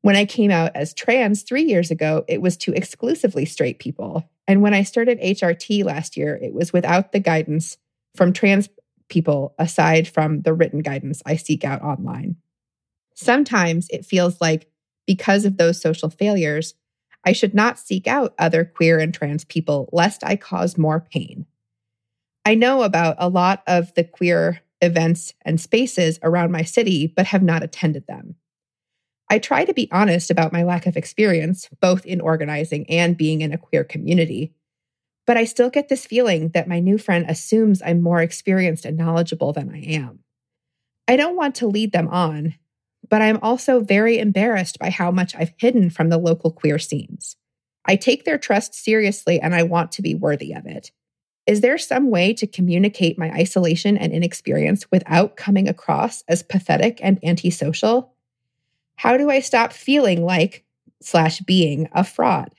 [0.00, 4.24] When I came out as trans three years ago, it was to exclusively straight people.
[4.48, 7.76] And when I started HRT last year, it was without the guidance
[8.16, 8.70] from trans
[9.08, 12.36] people aside from the written guidance I seek out online.
[13.14, 14.68] Sometimes it feels like
[15.06, 16.74] because of those social failures,
[17.24, 21.46] I should not seek out other queer and trans people lest I cause more pain.
[22.44, 27.26] I know about a lot of the queer events and spaces around my city, but
[27.26, 28.34] have not attended them.
[29.30, 33.40] I try to be honest about my lack of experience, both in organizing and being
[33.40, 34.52] in a queer community,
[35.26, 38.96] but I still get this feeling that my new friend assumes I'm more experienced and
[38.96, 40.20] knowledgeable than I am.
[41.08, 42.54] I don't want to lead them on,
[43.08, 47.36] but I'm also very embarrassed by how much I've hidden from the local queer scenes.
[47.84, 50.90] I take their trust seriously and I want to be worthy of it.
[51.46, 56.98] Is there some way to communicate my isolation and inexperience without coming across as pathetic
[57.02, 58.14] and antisocial?
[58.96, 60.64] How do I stop feeling like
[61.02, 62.54] slash being a fraud?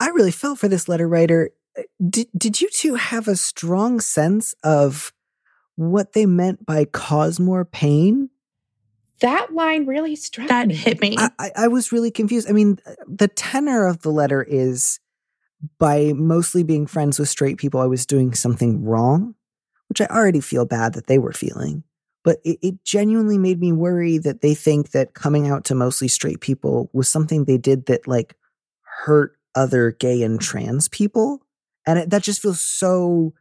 [0.00, 1.50] I really felt for this letter writer.
[1.76, 5.12] Uh, did, did you two have a strong sense of
[5.76, 8.30] what they meant by cause more pain?
[9.20, 10.74] That line really struck that me.
[10.74, 11.16] hit me.
[11.18, 12.48] I, I, I was really confused.
[12.48, 15.00] I mean, the tenor of the letter is
[15.78, 19.34] by mostly being friends with straight people, I was doing something wrong,
[19.88, 21.82] which I already feel bad that they were feeling.
[22.24, 26.08] But it, it genuinely made me worry that they think that coming out to mostly
[26.08, 28.36] straight people was something they did that like
[28.82, 31.42] hurt other gay and trans people.
[31.86, 33.34] And it, that just feels so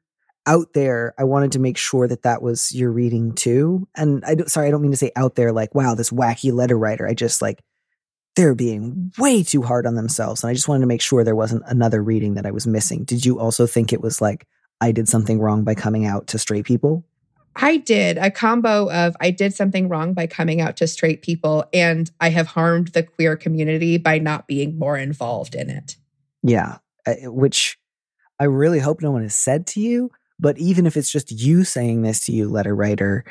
[0.45, 3.87] out there, I wanted to make sure that that was your reading too.
[3.95, 6.53] And I don't, sorry, I don't mean to say out there like, wow, this wacky
[6.53, 7.05] letter writer.
[7.05, 7.61] I just like,
[8.37, 10.43] they're being way too hard on themselves.
[10.43, 13.03] And I just wanted to make sure there wasn't another reading that I was missing.
[13.03, 14.47] Did you also think it was like,
[14.79, 17.03] I did something wrong by coming out to straight people?
[17.59, 21.65] I did a combo of I did something wrong by coming out to straight people,
[21.73, 25.95] and I have harmed the queer community by not being more involved in it.
[26.43, 26.77] Yeah,
[27.23, 27.79] which
[28.39, 30.11] I really hope no one has said to you.
[30.39, 33.25] But even if it's just you saying this to you, letter writer,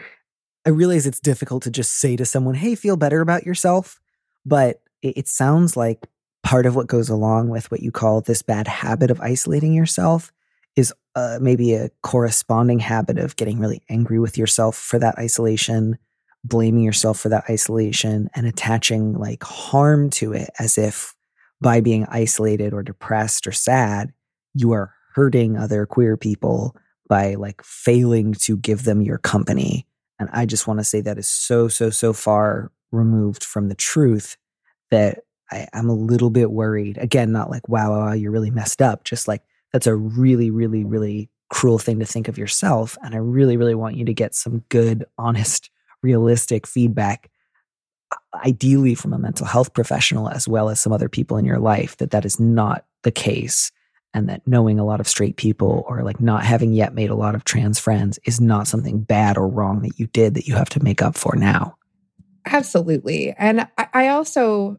[0.67, 4.01] I realize it's difficult to just say to someone, hey, feel better about yourself.
[4.45, 6.09] But it, sounds like
[6.43, 10.33] part of what goes along with what you call this bad habit of isolating yourself
[10.77, 15.99] is uh, maybe a corresponding habit of getting really angry with yourself for that isolation,
[16.45, 21.15] blaming yourself for that isolation, and attaching like harm to it as if
[21.61, 24.13] by being isolated or depressed or sad,
[24.55, 26.77] you are hurting other queer people
[27.09, 29.87] by like failing to give them your company.
[30.19, 33.75] And I just want to say that is so, so, so far removed from the
[33.75, 34.37] truth
[34.91, 36.99] that I, am a little bit worried.
[36.99, 39.05] Again, not like, wow, wow, wow, you're really messed up.
[39.05, 42.97] Just like, that's a really, really, really cruel thing to think of yourself.
[43.03, 45.71] And I really, really want you to get some good, honest,
[46.03, 47.31] realistic feedback,
[48.45, 51.97] ideally from a mental health professional as well as some other people in your life,
[51.99, 53.73] that that is not the case.
[54.15, 57.15] And that knowing a lot of straight people or like not having yet made a
[57.15, 60.55] lot of trans friends is not something bad or wrong that you did that you
[60.55, 61.77] have to make up for now.
[62.47, 63.35] Absolutely.
[63.37, 64.79] And I also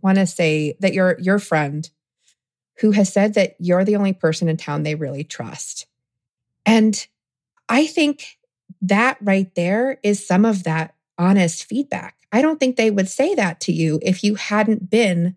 [0.00, 1.88] want to say that your your friend
[2.80, 5.86] who has said that you're the only person in town they really trust.
[6.64, 7.06] And
[7.68, 8.38] I think
[8.82, 12.16] that right there is some of that honest feedback.
[12.30, 15.36] I don't think they would say that to you if you hadn't been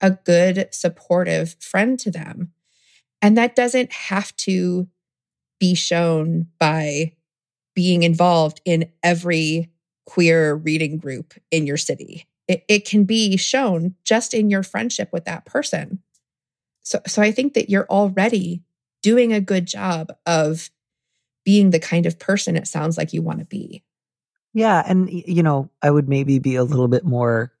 [0.00, 2.52] a good, supportive friend to them.
[3.22, 4.88] And that doesn't have to
[5.60, 7.12] be shown by
[7.74, 9.70] being involved in every
[10.04, 12.26] queer reading group in your city.
[12.48, 16.00] It, it can be shown just in your friendship with that person.
[16.82, 18.62] So, so I think that you're already
[19.02, 20.70] doing a good job of
[21.44, 23.82] being the kind of person it sounds like you want to be.
[24.54, 24.82] Yeah.
[24.86, 27.52] And, you know, I would maybe be a little bit more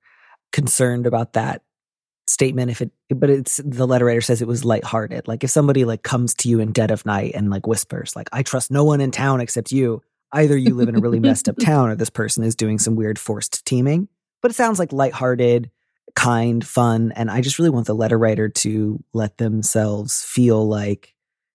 [0.52, 1.62] concerned about that
[2.28, 5.84] statement if it but it's the letter writer says it was lighthearted like if somebody
[5.84, 8.84] like comes to you in dead of night and like whispers like i trust no
[8.84, 11.96] one in town except you either you live in a really messed up town or
[11.96, 14.08] this person is doing some weird forced teaming
[14.40, 15.68] but it sounds like lighthearted
[16.14, 17.12] kind, fun.
[17.16, 21.14] And I just really want the letter writer to let themselves feel like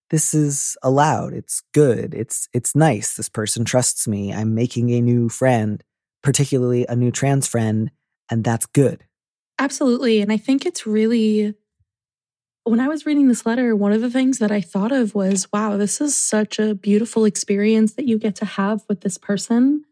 [0.09, 1.33] this is allowed.
[1.33, 2.13] It's good.
[2.13, 3.15] It's it's nice.
[3.15, 4.33] This person trusts me.
[4.33, 5.83] I'm making a new friend,
[6.23, 7.91] particularly a new trans friend,
[8.29, 9.03] and that's good.
[9.59, 10.21] Absolutely.
[10.21, 11.55] And I think it's really
[12.63, 15.47] when I was reading this letter, one of the things that I thought of was,
[15.53, 19.85] wow, this is such a beautiful experience that you get to have with this person.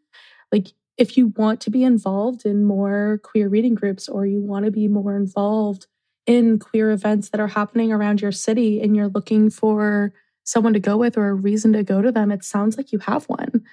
[0.51, 4.65] Like if you want to be involved in more queer reading groups or you want
[4.65, 5.87] to be more involved
[6.25, 10.79] in queer events that are happening around your city and you're looking for someone to
[10.79, 13.63] go with or a reason to go to them, it sounds like you have one.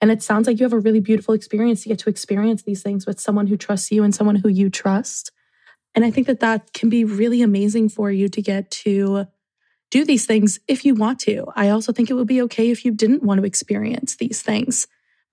[0.00, 2.82] And it sounds like you have a really beautiful experience to get to experience these
[2.82, 5.32] things with someone who trusts you and someone who you trust.
[5.94, 9.26] And I think that that can be really amazing for you to get to
[9.90, 11.46] do these things if you want to.
[11.54, 14.86] I also think it would be okay if you didn't want to experience these things.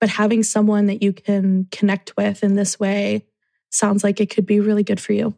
[0.04, 3.24] But having someone that you can connect with in this way
[3.70, 5.34] sounds like it could be really good for you.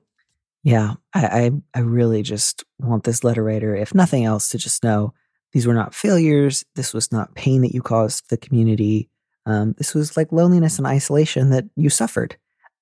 [0.64, 4.83] Yeah, I, I, I really just want this letter writer, if nothing else, to just
[4.83, 5.14] know
[5.52, 6.64] these were not failures.
[6.74, 9.09] This was not pain that you caused the community.
[9.46, 12.37] Um, this was like loneliness and isolation that you suffered.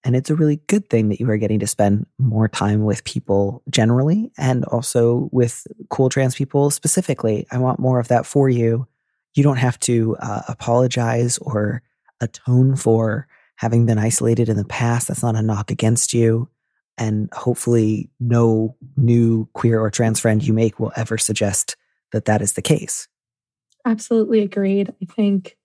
[0.05, 3.05] And it's a really good thing that you are getting to spend more time with
[3.05, 7.47] people generally and also with cool trans people specifically.
[7.51, 8.89] I want more of that for you
[9.35, 11.83] you don't have to uh, apologize or
[12.21, 15.09] atone for having been isolated in the past.
[15.09, 16.49] That's not a knock against you.
[16.97, 21.77] And hopefully, no new queer or trans friend you make will ever suggest
[22.13, 23.09] that that is the case.
[23.85, 24.95] Absolutely agreed.
[25.03, 25.57] I think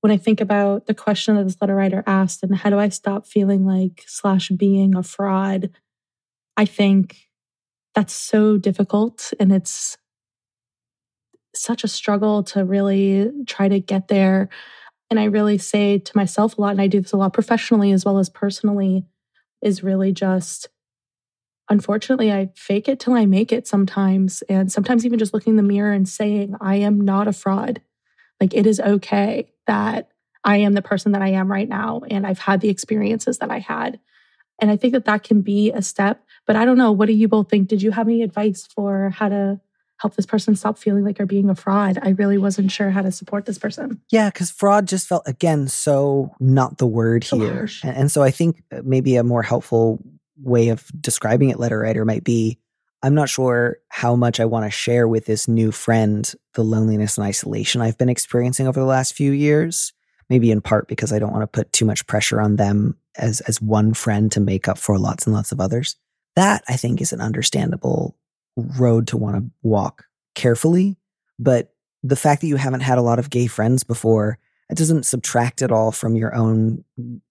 [0.00, 2.88] when I think about the question that this letter writer asked and how do I
[2.90, 5.70] stop feeling like slash being a fraud,
[6.56, 7.16] I think
[7.94, 9.98] that's so difficult and it's
[11.56, 14.48] such a struggle to really try to get there.
[15.10, 17.92] And I really say to myself a lot, and I do this a lot professionally
[17.92, 19.06] as well as personally,
[19.62, 20.68] is really just
[21.68, 24.42] unfortunately, I fake it till I make it sometimes.
[24.42, 27.80] And sometimes even just looking in the mirror and saying, I am not a fraud.
[28.40, 30.10] Like it is okay that
[30.44, 32.02] I am the person that I am right now.
[32.08, 33.98] And I've had the experiences that I had.
[34.60, 36.24] And I think that that can be a step.
[36.46, 36.92] But I don't know.
[36.92, 37.68] What do you both think?
[37.68, 39.60] Did you have any advice for how to
[39.98, 41.98] help this person stop feeling like they're being a fraud.
[42.02, 44.00] I really wasn't sure how to support this person.
[44.10, 47.80] Yeah, because fraud just felt again so not the word So here, harsh.
[47.84, 49.98] and, so I think uh, maybe a more helpful
[50.42, 52.58] way of describing it, letter writer, might be.
[53.02, 57.16] I'm not sure how much I want to share with this new friend the loneliness
[57.16, 59.92] and isolation I've been experiencing over the last few years.
[60.28, 63.40] Maybe in part because I don't want to put too much pressure on them as
[63.42, 65.94] as one friend to make up for lots and lots of others.
[66.34, 68.16] That I think is an understandable
[68.56, 70.04] road to want to walk
[70.34, 70.96] carefully.
[71.38, 74.38] But the fact that you haven't had a lot of gay friends before,
[74.70, 76.84] it doesn't subtract at all from your own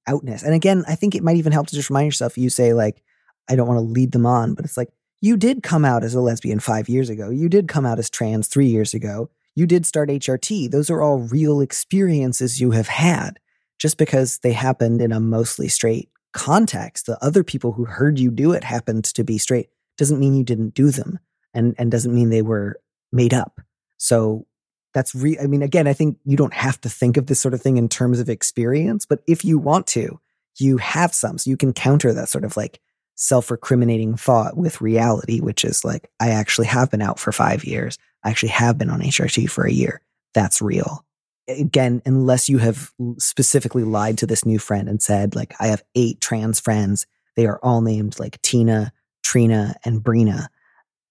[0.08, 0.44] outness.
[0.44, 3.02] And again, I think it might even help to just remind yourself you say, like,
[3.50, 4.90] I don't want to lead them on, but it's like,
[5.22, 7.30] you did come out as a lesbian five years ago.
[7.30, 9.30] You did come out as trans three years ago.
[9.56, 10.70] You did start HRT.
[10.70, 13.40] Those are all real experiences you have had.
[13.78, 18.32] Just because they happened in a mostly straight context, the other people who heard you
[18.32, 21.20] do it happened to be straight, doesn't mean you didn't do them
[21.54, 22.80] and, and doesn't mean they were
[23.12, 23.62] made up.
[23.98, 24.46] So
[24.94, 27.54] that's re I mean, again, I think you don't have to think of this sort
[27.54, 30.20] of thing in terms of experience, but if you want to,
[30.58, 31.38] you have some.
[31.38, 32.80] So you can counter that sort of like
[33.16, 37.64] self recriminating thought with reality, which is like, I actually have been out for five
[37.64, 37.98] years.
[38.24, 40.02] I actually have been on HRT for a year.
[40.34, 41.06] That's real.
[41.48, 45.84] Again, unless you have specifically lied to this new friend and said, like, I have
[45.94, 47.06] eight trans friends.
[47.36, 48.92] They are all named like Tina,
[49.26, 50.48] Trina, and Brina.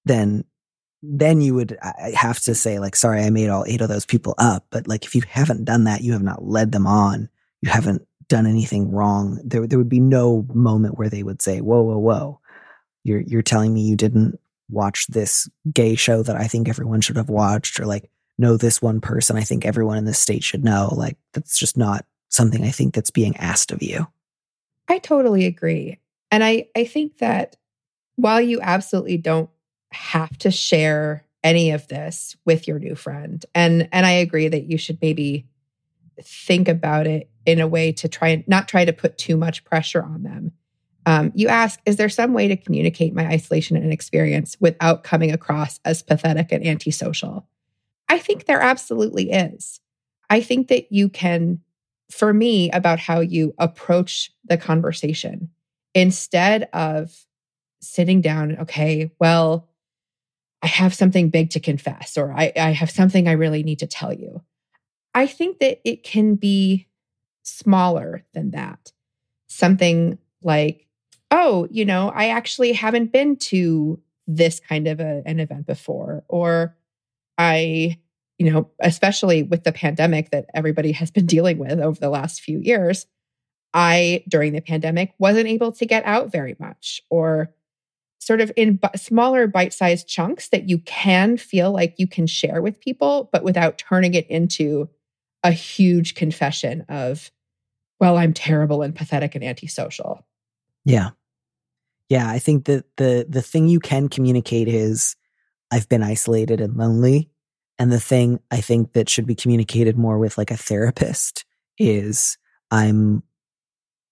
[0.04, 0.44] Then
[1.02, 1.76] then you would
[2.14, 5.04] have to say like sorry i made all eight of those people up but like
[5.04, 7.28] if you haven't done that you have not led them on
[7.60, 8.00] you haven't
[8.30, 11.98] done anything wrong there there would be no moment where they would say whoa whoa
[11.98, 12.40] whoa
[13.02, 14.40] you're you're telling me you didn't
[14.70, 18.80] watch this gay show that i think everyone should have watched or like know this
[18.80, 22.64] one person i think everyone in this state should know like that's just not something
[22.64, 24.06] i think that's being asked of you
[24.88, 25.98] I totally agree.
[26.30, 27.56] And I, I think that
[28.16, 29.50] while you absolutely don't
[29.92, 34.64] have to share any of this with your new friend, and and I agree that
[34.64, 35.46] you should maybe
[36.22, 39.64] think about it in a way to try and not try to put too much
[39.64, 40.52] pressure on them.
[41.06, 45.32] Um, you ask, is there some way to communicate my isolation and experience without coming
[45.32, 47.46] across as pathetic and antisocial?
[48.08, 49.80] I think there absolutely is.
[50.30, 51.60] I think that you can,
[52.10, 55.50] for me, about how you approach the conversation
[55.94, 57.23] instead of
[57.86, 59.68] sitting down, okay, well,
[60.62, 63.86] I have something big to confess, or I, I have something I really need to
[63.86, 64.42] tell you.
[65.14, 66.88] I think that it can be
[67.42, 68.92] smaller than that.
[69.46, 70.86] Something like,
[71.30, 76.24] oh, you know, I actually haven't been to this kind of a, an event before,
[76.28, 76.76] or
[77.36, 77.98] I,
[78.38, 82.40] you know, especially with the pandemic that everybody has been dealing with over the last
[82.40, 83.06] few years,
[83.74, 87.50] I, during the pandemic, wasn't able to get out very much, or
[88.24, 92.26] sort of in b- smaller bite sized chunks that you can feel like you can
[92.26, 94.88] share with people, but without turning it into
[95.42, 97.30] a huge confession of,
[98.00, 100.26] well, I'm terrible and pathetic and antisocial.
[100.84, 101.10] Yeah.
[102.08, 105.16] Yeah, I think that the the thing you can communicate is
[105.70, 107.30] I've been isolated and lonely.
[107.78, 111.44] And the thing I think that should be communicated more with like a therapist
[111.78, 112.38] is
[112.70, 113.22] I'm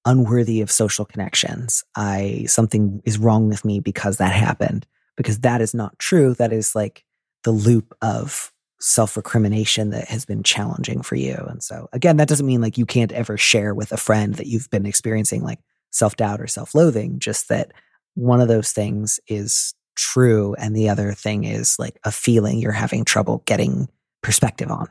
[0.05, 1.85] unworthy of social connections.
[1.97, 4.87] I something is wrong with me because that happened.
[5.17, 6.35] Because that is not true.
[6.35, 7.05] That is like
[7.45, 11.37] the loop of self recrimination that has been challenging for you.
[11.49, 14.47] And so again, that doesn't mean like you can't ever share with a friend that
[14.47, 17.73] you've been experiencing like self doubt or self loathing, just that
[18.15, 22.73] one of those things is true and the other thing is like a feeling you're
[22.73, 23.89] having trouble getting
[24.23, 24.89] perspective on.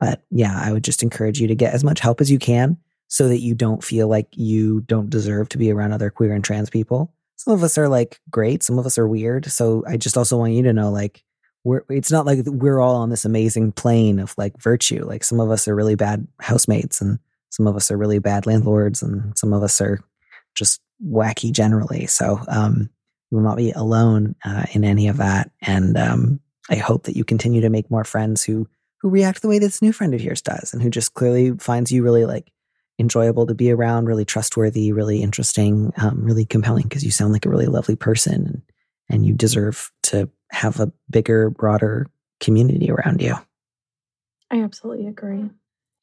[0.00, 2.78] But yeah, I would just encourage you to get as much help as you can
[3.10, 6.44] so that you don't feel like you don't deserve to be around other queer and
[6.44, 7.12] trans people.
[7.36, 9.46] Some of us are like great, some of us are weird.
[9.46, 11.24] So I just also want you to know like
[11.64, 15.04] we're it's not like we're all on this amazing plane of like virtue.
[15.04, 17.18] Like some of us are really bad housemates and
[17.50, 19.98] some of us are really bad landlords and some of us are
[20.54, 22.06] just wacky generally.
[22.06, 22.88] So um
[23.30, 25.50] you will not be alone uh, in any of that.
[25.62, 28.68] And um, I hope that you continue to make more friends who
[29.00, 31.90] who react the way this new friend of yours does, and who just clearly finds
[31.90, 32.50] you really like
[33.00, 36.84] enjoyable to be around, really trustworthy, really interesting, um, really compelling.
[36.84, 38.62] Because you sound like a really lovely person, and
[39.08, 42.06] and you deserve to have a bigger, broader
[42.38, 43.34] community around you.
[44.50, 45.50] I absolutely agree.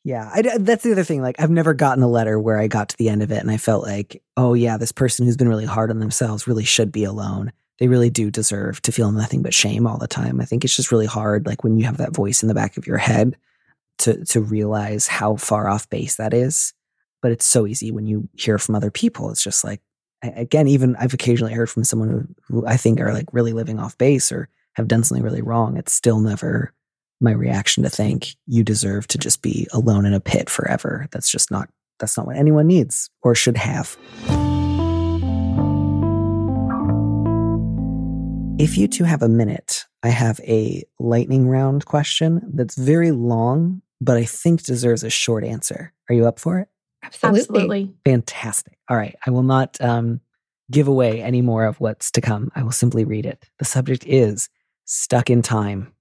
[0.04, 1.22] Yeah, I, that's the other thing.
[1.22, 3.52] Like, I've never gotten a letter where I got to the end of it and
[3.52, 6.94] I felt like, oh, yeah, this person who's been really hard on themselves really should
[6.94, 7.52] be alone.
[7.80, 10.40] They really do deserve to feel nothing but shame all the time.
[10.40, 12.78] I think it's just really hard, like when you have that voice in the back
[12.78, 13.36] of your head,
[14.00, 16.74] to to realize how far off base that is.
[17.28, 19.30] But it's so easy when you hear from other people.
[19.32, 19.82] It's just like,
[20.24, 23.82] again, even I've occasionally heard from someone who, who I think are like really living
[23.82, 24.48] off base or
[24.78, 26.72] have done something really wrong, it's still never
[27.20, 31.10] my reaction to think you deserve to just be alone in a pit forever.
[31.12, 31.68] That's just not
[32.00, 33.98] that's not what anyone needs or should have.
[38.58, 43.82] If you two have a minute, I have a lightning round question that's very long,
[44.00, 45.92] but I think deserves a short answer.
[46.10, 46.70] Are you up for it?
[47.04, 47.40] Absolutely.
[47.40, 47.94] Absolutely.
[48.06, 48.78] Fantastic.
[48.90, 49.16] All right.
[49.26, 50.22] I will not um,
[50.72, 52.52] give away any more of what's to come.
[52.56, 53.46] I will simply read it.
[53.60, 54.50] The subject is
[54.86, 55.94] Stuck in Time.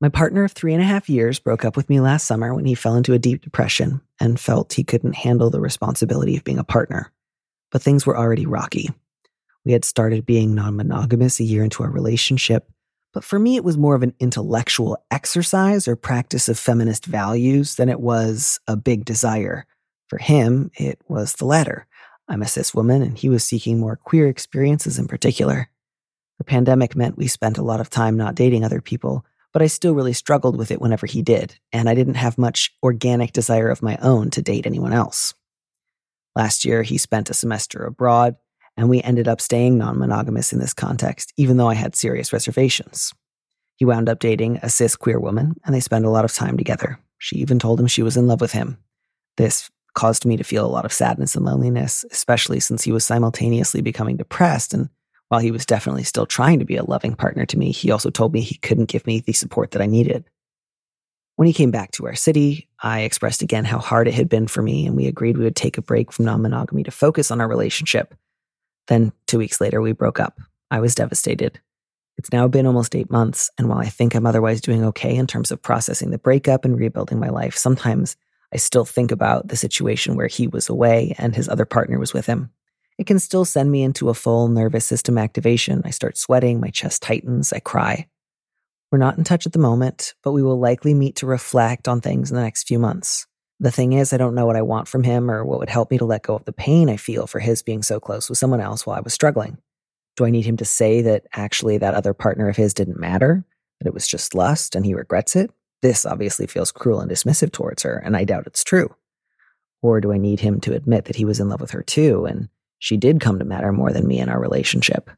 [0.00, 2.66] My partner of three and a half years broke up with me last summer when
[2.66, 6.58] he fell into a deep depression and felt he couldn't handle the responsibility of being
[6.58, 7.12] a partner.
[7.72, 8.90] But things were already rocky.
[9.64, 12.70] We had started being non monogamous a year into our relationship,
[13.16, 17.76] but for me, it was more of an intellectual exercise or practice of feminist values
[17.76, 19.66] than it was a big desire.
[20.08, 21.86] For him, it was the latter.
[22.28, 25.68] I'm a cis woman, and he was seeking more queer experiences in particular.
[26.38, 29.68] The pandemic meant we spent a lot of time not dating other people, but I
[29.68, 33.70] still really struggled with it whenever he did, and I didn't have much organic desire
[33.70, 35.34] of my own to date anyone else.
[36.34, 38.36] Last year, he spent a semester abroad,
[38.76, 42.32] and we ended up staying non monogamous in this context, even though I had serious
[42.32, 43.14] reservations.
[43.76, 46.58] He wound up dating a cis queer woman, and they spent a lot of time
[46.58, 46.98] together.
[47.18, 48.78] She even told him she was in love with him.
[49.38, 53.04] This caused me to feel a lot of sadness and loneliness, especially since he was
[53.04, 54.72] simultaneously becoming depressed.
[54.72, 54.88] And
[55.28, 58.10] while he was definitely still trying to be a loving partner to me, he also
[58.10, 60.24] told me he couldn't give me the support that I needed.
[61.34, 64.46] When he came back to our city, I expressed again how hard it had been
[64.46, 67.30] for me, and we agreed we would take a break from non monogamy to focus
[67.30, 68.14] on our relationship.
[68.86, 70.40] Then, two weeks later, we broke up.
[70.70, 71.60] I was devastated.
[72.16, 75.26] It's now been almost eight months, and while I think I'm otherwise doing okay in
[75.26, 78.16] terms of processing the breakup and rebuilding my life, sometimes
[78.56, 82.14] I still think about the situation where he was away and his other partner was
[82.14, 82.48] with him.
[82.96, 85.82] It can still send me into a full nervous system activation.
[85.84, 88.08] I start sweating, my chest tightens, I cry.
[88.90, 92.00] We're not in touch at the moment, but we will likely meet to reflect on
[92.00, 93.26] things in the next few months.
[93.60, 95.90] The thing is, I don't know what I want from him or what would help
[95.90, 98.38] me to let go of the pain I feel for his being so close with
[98.38, 99.58] someone else while I was struggling.
[100.16, 103.44] Do I need him to say that actually that other partner of his didn't matter,
[103.80, 105.50] that it was just lust and he regrets it?
[105.82, 108.94] This obviously feels cruel and dismissive towards her, and I doubt it's true.
[109.82, 112.24] Or do I need him to admit that he was in love with her too,
[112.24, 112.48] and
[112.78, 115.10] she did come to matter more than me in our relationship?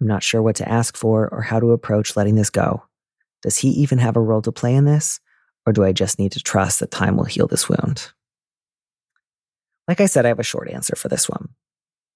[0.00, 2.82] I'm not sure what to ask for or how to approach letting this go.
[3.42, 5.20] Does he even have a role to play in this?
[5.66, 8.12] Or do I just need to trust that time will heal this wound?
[9.86, 11.50] Like I said, I have a short answer for this one.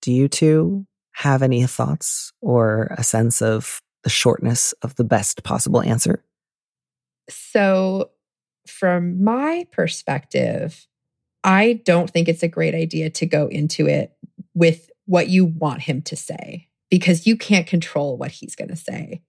[0.03, 5.43] Do you two have any thoughts or a sense of the shortness of the best
[5.43, 6.23] possible answer?
[7.29, 8.11] So,
[8.67, 10.87] from my perspective,
[11.45, 14.13] I don't think it's a great idea to go into it
[14.55, 18.77] with what you want him to say because you can't control what he's going to
[18.77, 19.23] say.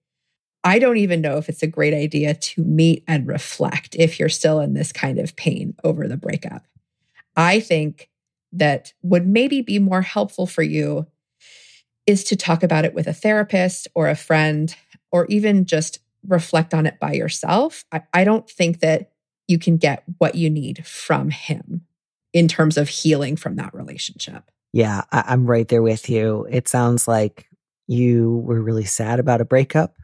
[0.64, 4.28] I don't even know if it's a great idea to meet and reflect if you're
[4.28, 6.66] still in this kind of pain over the breakup.
[7.36, 8.10] I think
[8.52, 11.06] that would maybe be more helpful for you
[12.06, 14.74] is to talk about it with a therapist or a friend,
[15.12, 17.84] or even just reflect on it by yourself.
[17.92, 19.12] I, I don't think that
[19.46, 21.82] you can get what you need from him
[22.32, 24.50] in terms of healing from that relationship.
[24.72, 26.46] Yeah, I, I'm right there with you.
[26.50, 27.48] It sounds like
[27.86, 29.94] you were really sad about a breakup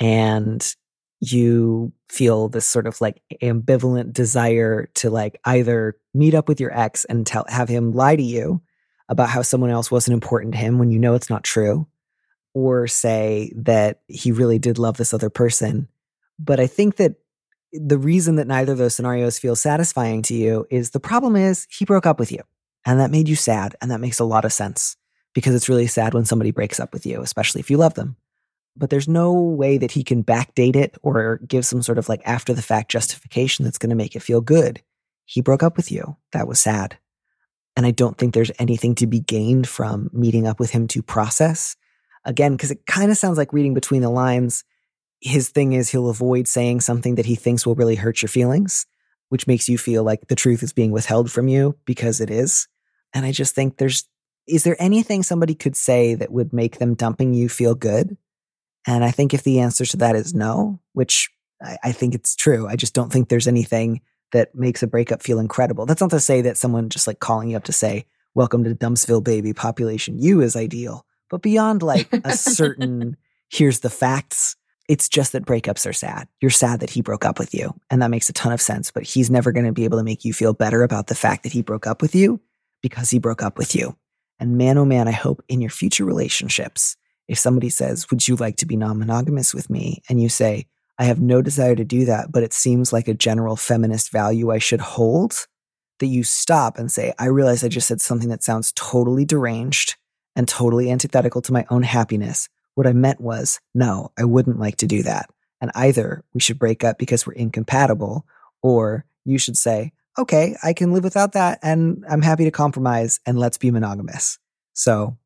[0.00, 0.74] and
[1.20, 6.76] you feel this sort of like ambivalent desire to like either meet up with your
[6.76, 8.60] ex and tell have him lie to you
[9.08, 11.86] about how someone else wasn't important to him when you know it's not true
[12.54, 15.88] or say that he really did love this other person
[16.38, 17.14] but i think that
[17.72, 21.66] the reason that neither of those scenarios feel satisfying to you is the problem is
[21.70, 22.42] he broke up with you
[22.84, 24.96] and that made you sad and that makes a lot of sense
[25.34, 28.16] because it's really sad when somebody breaks up with you especially if you love them
[28.76, 32.22] but there's no way that he can backdate it or give some sort of like
[32.24, 34.80] after the fact justification that's going to make it feel good.
[35.24, 36.16] He broke up with you.
[36.32, 36.98] That was sad.
[37.76, 41.02] And I don't think there's anything to be gained from meeting up with him to
[41.02, 41.76] process.
[42.24, 44.64] Again, because it kind of sounds like reading between the lines.
[45.20, 48.86] His thing is he'll avoid saying something that he thinks will really hurt your feelings,
[49.28, 52.68] which makes you feel like the truth is being withheld from you because it is.
[53.14, 54.08] And I just think there's,
[54.46, 58.16] is there anything somebody could say that would make them dumping you feel good?
[58.86, 61.30] And I think if the answer to that is no, which
[61.62, 64.00] I, I, think it's true, I just don't think there's anything
[64.32, 65.86] that makes a breakup feel incredible.
[65.86, 68.74] That's not to say that someone just like calling you up to say, Welcome to
[68.74, 71.04] Dumpsville, baby, population you is ideal.
[71.32, 73.16] But beyond like a certain,
[73.50, 74.54] here's the facts,
[74.86, 76.28] it's just that breakups are sad.
[76.42, 77.74] You're sad that he broke up with you.
[77.90, 78.90] And that makes a ton of sense.
[78.90, 81.42] But he's never going to be able to make you feel better about the fact
[81.42, 82.38] that he broke up with you
[82.82, 83.96] because he broke up with you.
[84.38, 86.96] And man, oh man, I hope in your future relationships,
[87.28, 90.02] if somebody says, Would you like to be non monogamous with me?
[90.10, 90.66] And you say,
[90.98, 94.50] I have no desire to do that, but it seems like a general feminist value
[94.50, 95.46] I should hold,
[96.00, 99.96] that you stop and say, I realize I just said something that sounds totally deranged
[100.36, 102.48] and totally antithetical to my own happiness.
[102.74, 105.28] What I meant was, no, I wouldn't like to do that.
[105.60, 108.26] And either we should break up because we're incompatible,
[108.62, 113.20] or you should say, okay, I can live without that and I'm happy to compromise
[113.26, 114.38] and let's be monogamous.
[114.74, 115.16] So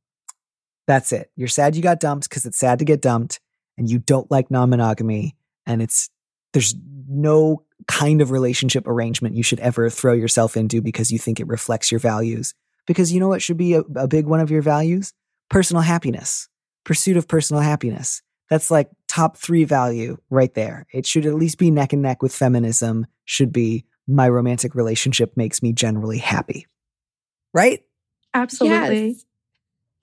[0.87, 1.31] that's it.
[1.37, 3.41] You're sad you got dumped because it's sad to get dumped
[3.77, 5.37] and you don't like non monogamy.
[5.67, 6.09] And it's,
[6.53, 6.75] there's
[7.09, 11.47] no kind of relationship arrangement you should ever throw yourself into because you think it
[11.49, 12.55] reflects your values.
[12.87, 15.13] Because you know what should be a, a big one of your values?
[15.51, 16.49] Personal happiness,
[16.85, 18.23] pursuit of personal happiness.
[18.49, 20.87] That's like top three value right there.
[20.93, 25.37] It should at least be neck and neck with feminism, should be my romantic relationship
[25.37, 26.67] makes me generally happy.
[27.53, 27.83] Right?
[28.35, 29.09] Absolutely.
[29.09, 29.25] Yes.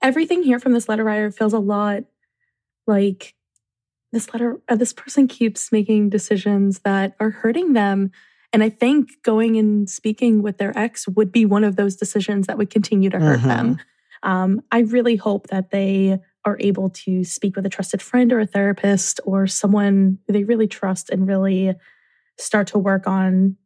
[0.02, 2.04] Everything here from this letter writer feels a lot
[2.86, 3.34] like
[4.12, 8.10] this letter, uh, this person keeps making decisions that are hurting them.
[8.54, 12.46] And I think going and speaking with their ex would be one of those decisions
[12.46, 13.48] that would continue to hurt mm-hmm.
[13.48, 13.78] them.
[14.22, 18.38] Um, I really hope that they are able to speak with a trusted friend or
[18.38, 21.74] a therapist or someone who they really trust and really
[22.38, 23.56] start to work on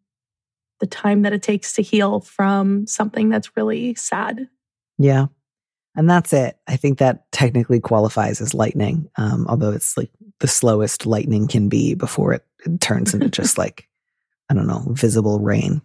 [0.80, 4.48] the time that it takes to heal from something that's really sad.
[4.96, 5.26] Yeah.
[5.96, 6.56] And that's it.
[6.66, 10.10] I think that technically qualifies as lightning, um, although it's like
[10.40, 13.87] the slowest lightning can be before it, it turns into just like,
[14.50, 15.82] I don't know, visible rain.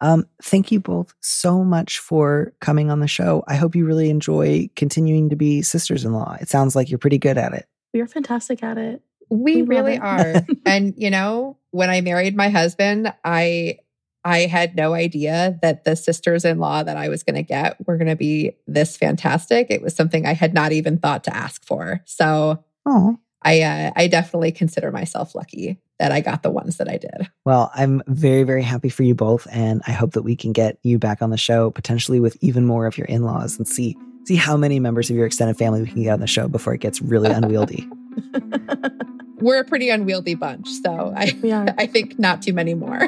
[0.00, 3.42] Um, thank you both so much for coming on the show.
[3.48, 6.36] I hope you really enjoy continuing to be sisters in law.
[6.40, 7.66] It sounds like you're pretty good at it.
[7.92, 9.02] You're fantastic at it.
[9.30, 10.44] We, we really are.
[10.66, 13.78] and, you know, when I married my husband, I
[14.26, 17.76] I had no idea that the sisters in law that I was going to get
[17.86, 19.66] were going to be this fantastic.
[19.68, 22.00] It was something I had not even thought to ask for.
[22.06, 23.18] So oh.
[23.42, 27.30] I, uh, I definitely consider myself lucky that I got the ones that I did.
[27.44, 29.46] Well, I'm very, very happy for you both.
[29.50, 32.66] And I hope that we can get you back on the show, potentially with even
[32.66, 33.96] more of your in laws and see.
[34.26, 36.74] See how many members of your extended family we can get on the show before
[36.74, 37.88] it gets really unwieldy.
[39.40, 43.00] We're a pretty unwieldy bunch, so I, I think not too many more.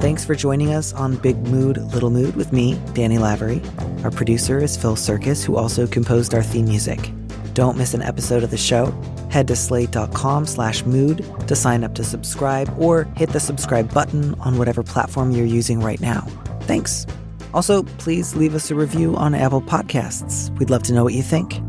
[0.00, 3.60] Thanks for joining us on Big Mood, Little Mood with me, Danny Lavery.
[4.04, 7.10] Our producer is Phil Surkis, who also composed our theme music.
[7.52, 8.86] Don't miss an episode of the show.
[9.30, 14.34] Head to slate.com slash mood to sign up to subscribe or hit the subscribe button
[14.40, 16.22] on whatever platform you're using right now.
[16.62, 17.06] Thanks.
[17.52, 20.56] Also, please leave us a review on Apple Podcasts.
[20.58, 21.60] We'd love to know what you think.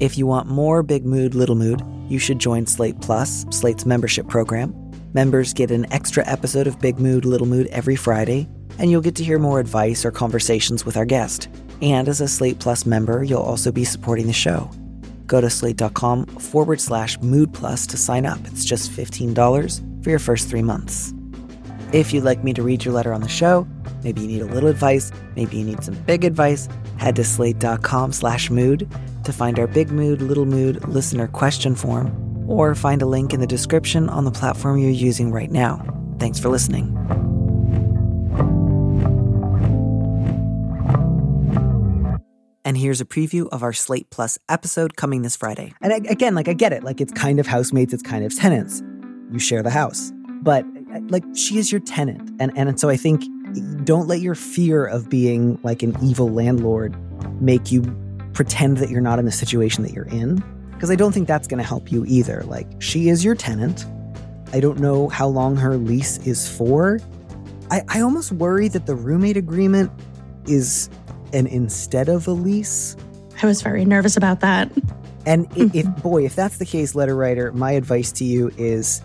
[0.00, 4.28] If you want more Big Mood, Little Mood, you should join Slate Plus, Slate's membership
[4.28, 4.74] program.
[5.14, 8.48] Members get an extra episode of Big Mood, Little Mood every Friday,
[8.78, 11.48] and you'll get to hear more advice or conversations with our guest.
[11.80, 14.70] And as a Slate Plus member, you'll also be supporting the show.
[15.26, 18.38] Go to slate.com forward slash mood plus to sign up.
[18.46, 21.14] It's just $15 for your first three months.
[21.92, 23.66] If you'd like me to read your letter on the show,
[24.02, 26.68] maybe you need a little advice, maybe you need some big advice,
[26.98, 28.88] head to slate.com slash mood
[29.24, 32.12] to find our big mood, little mood listener question form
[32.48, 35.84] or find a link in the description on the platform you're using right now.
[36.18, 37.33] Thanks for listening.
[42.64, 45.74] And here's a preview of our Slate Plus episode coming this Friday.
[45.82, 48.82] And again, like I get it, like it's kind of housemates, it's kind of tenants.
[49.30, 50.12] You share the house.
[50.42, 52.30] But uh, like she is your tenant.
[52.40, 53.24] And and so I think
[53.84, 56.96] don't let your fear of being like an evil landlord
[57.40, 57.82] make you
[58.32, 60.42] pretend that you're not in the situation that you're in
[60.72, 62.42] because I don't think that's going to help you either.
[62.44, 63.86] Like, she is your tenant.
[64.52, 67.00] I don't know how long her lease is for.
[67.70, 69.90] I, I almost worry that the roommate agreement
[70.46, 70.90] is
[71.34, 72.96] an instead of a lease.
[73.42, 74.70] I was very nervous about that.
[75.26, 79.02] And if, if boy, if that's the case, letter writer, my advice to you is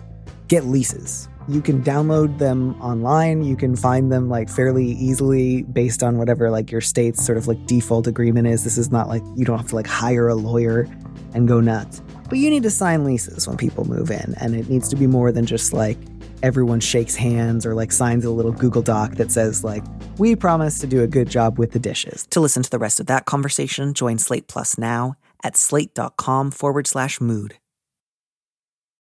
[0.48, 1.28] get leases.
[1.48, 3.42] You can download them online.
[3.42, 7.48] You can find them like fairly easily based on whatever like your state's sort of
[7.48, 8.62] like default agreement is.
[8.62, 10.86] This is not like you don't have to like hire a lawyer
[11.34, 12.02] and go nuts.
[12.28, 15.08] But you need to sign leases when people move in, and it needs to be
[15.08, 15.98] more than just like
[16.42, 19.84] everyone shakes hands or like signs a little Google Doc that says like
[20.18, 22.26] we promise to do a good job with the dishes.
[22.30, 26.86] To listen to the rest of that conversation, join Slate Plus now at slate.com forward
[26.86, 27.54] slash mood.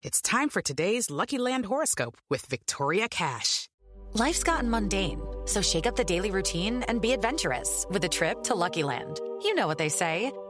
[0.03, 3.69] It's time for today's Lucky Land horoscope with Victoria Cash.
[4.13, 8.43] Life's gotten mundane, so shake up the daily routine and be adventurous with a trip
[8.43, 9.19] to Lucky Land.
[9.41, 10.31] You know what they say.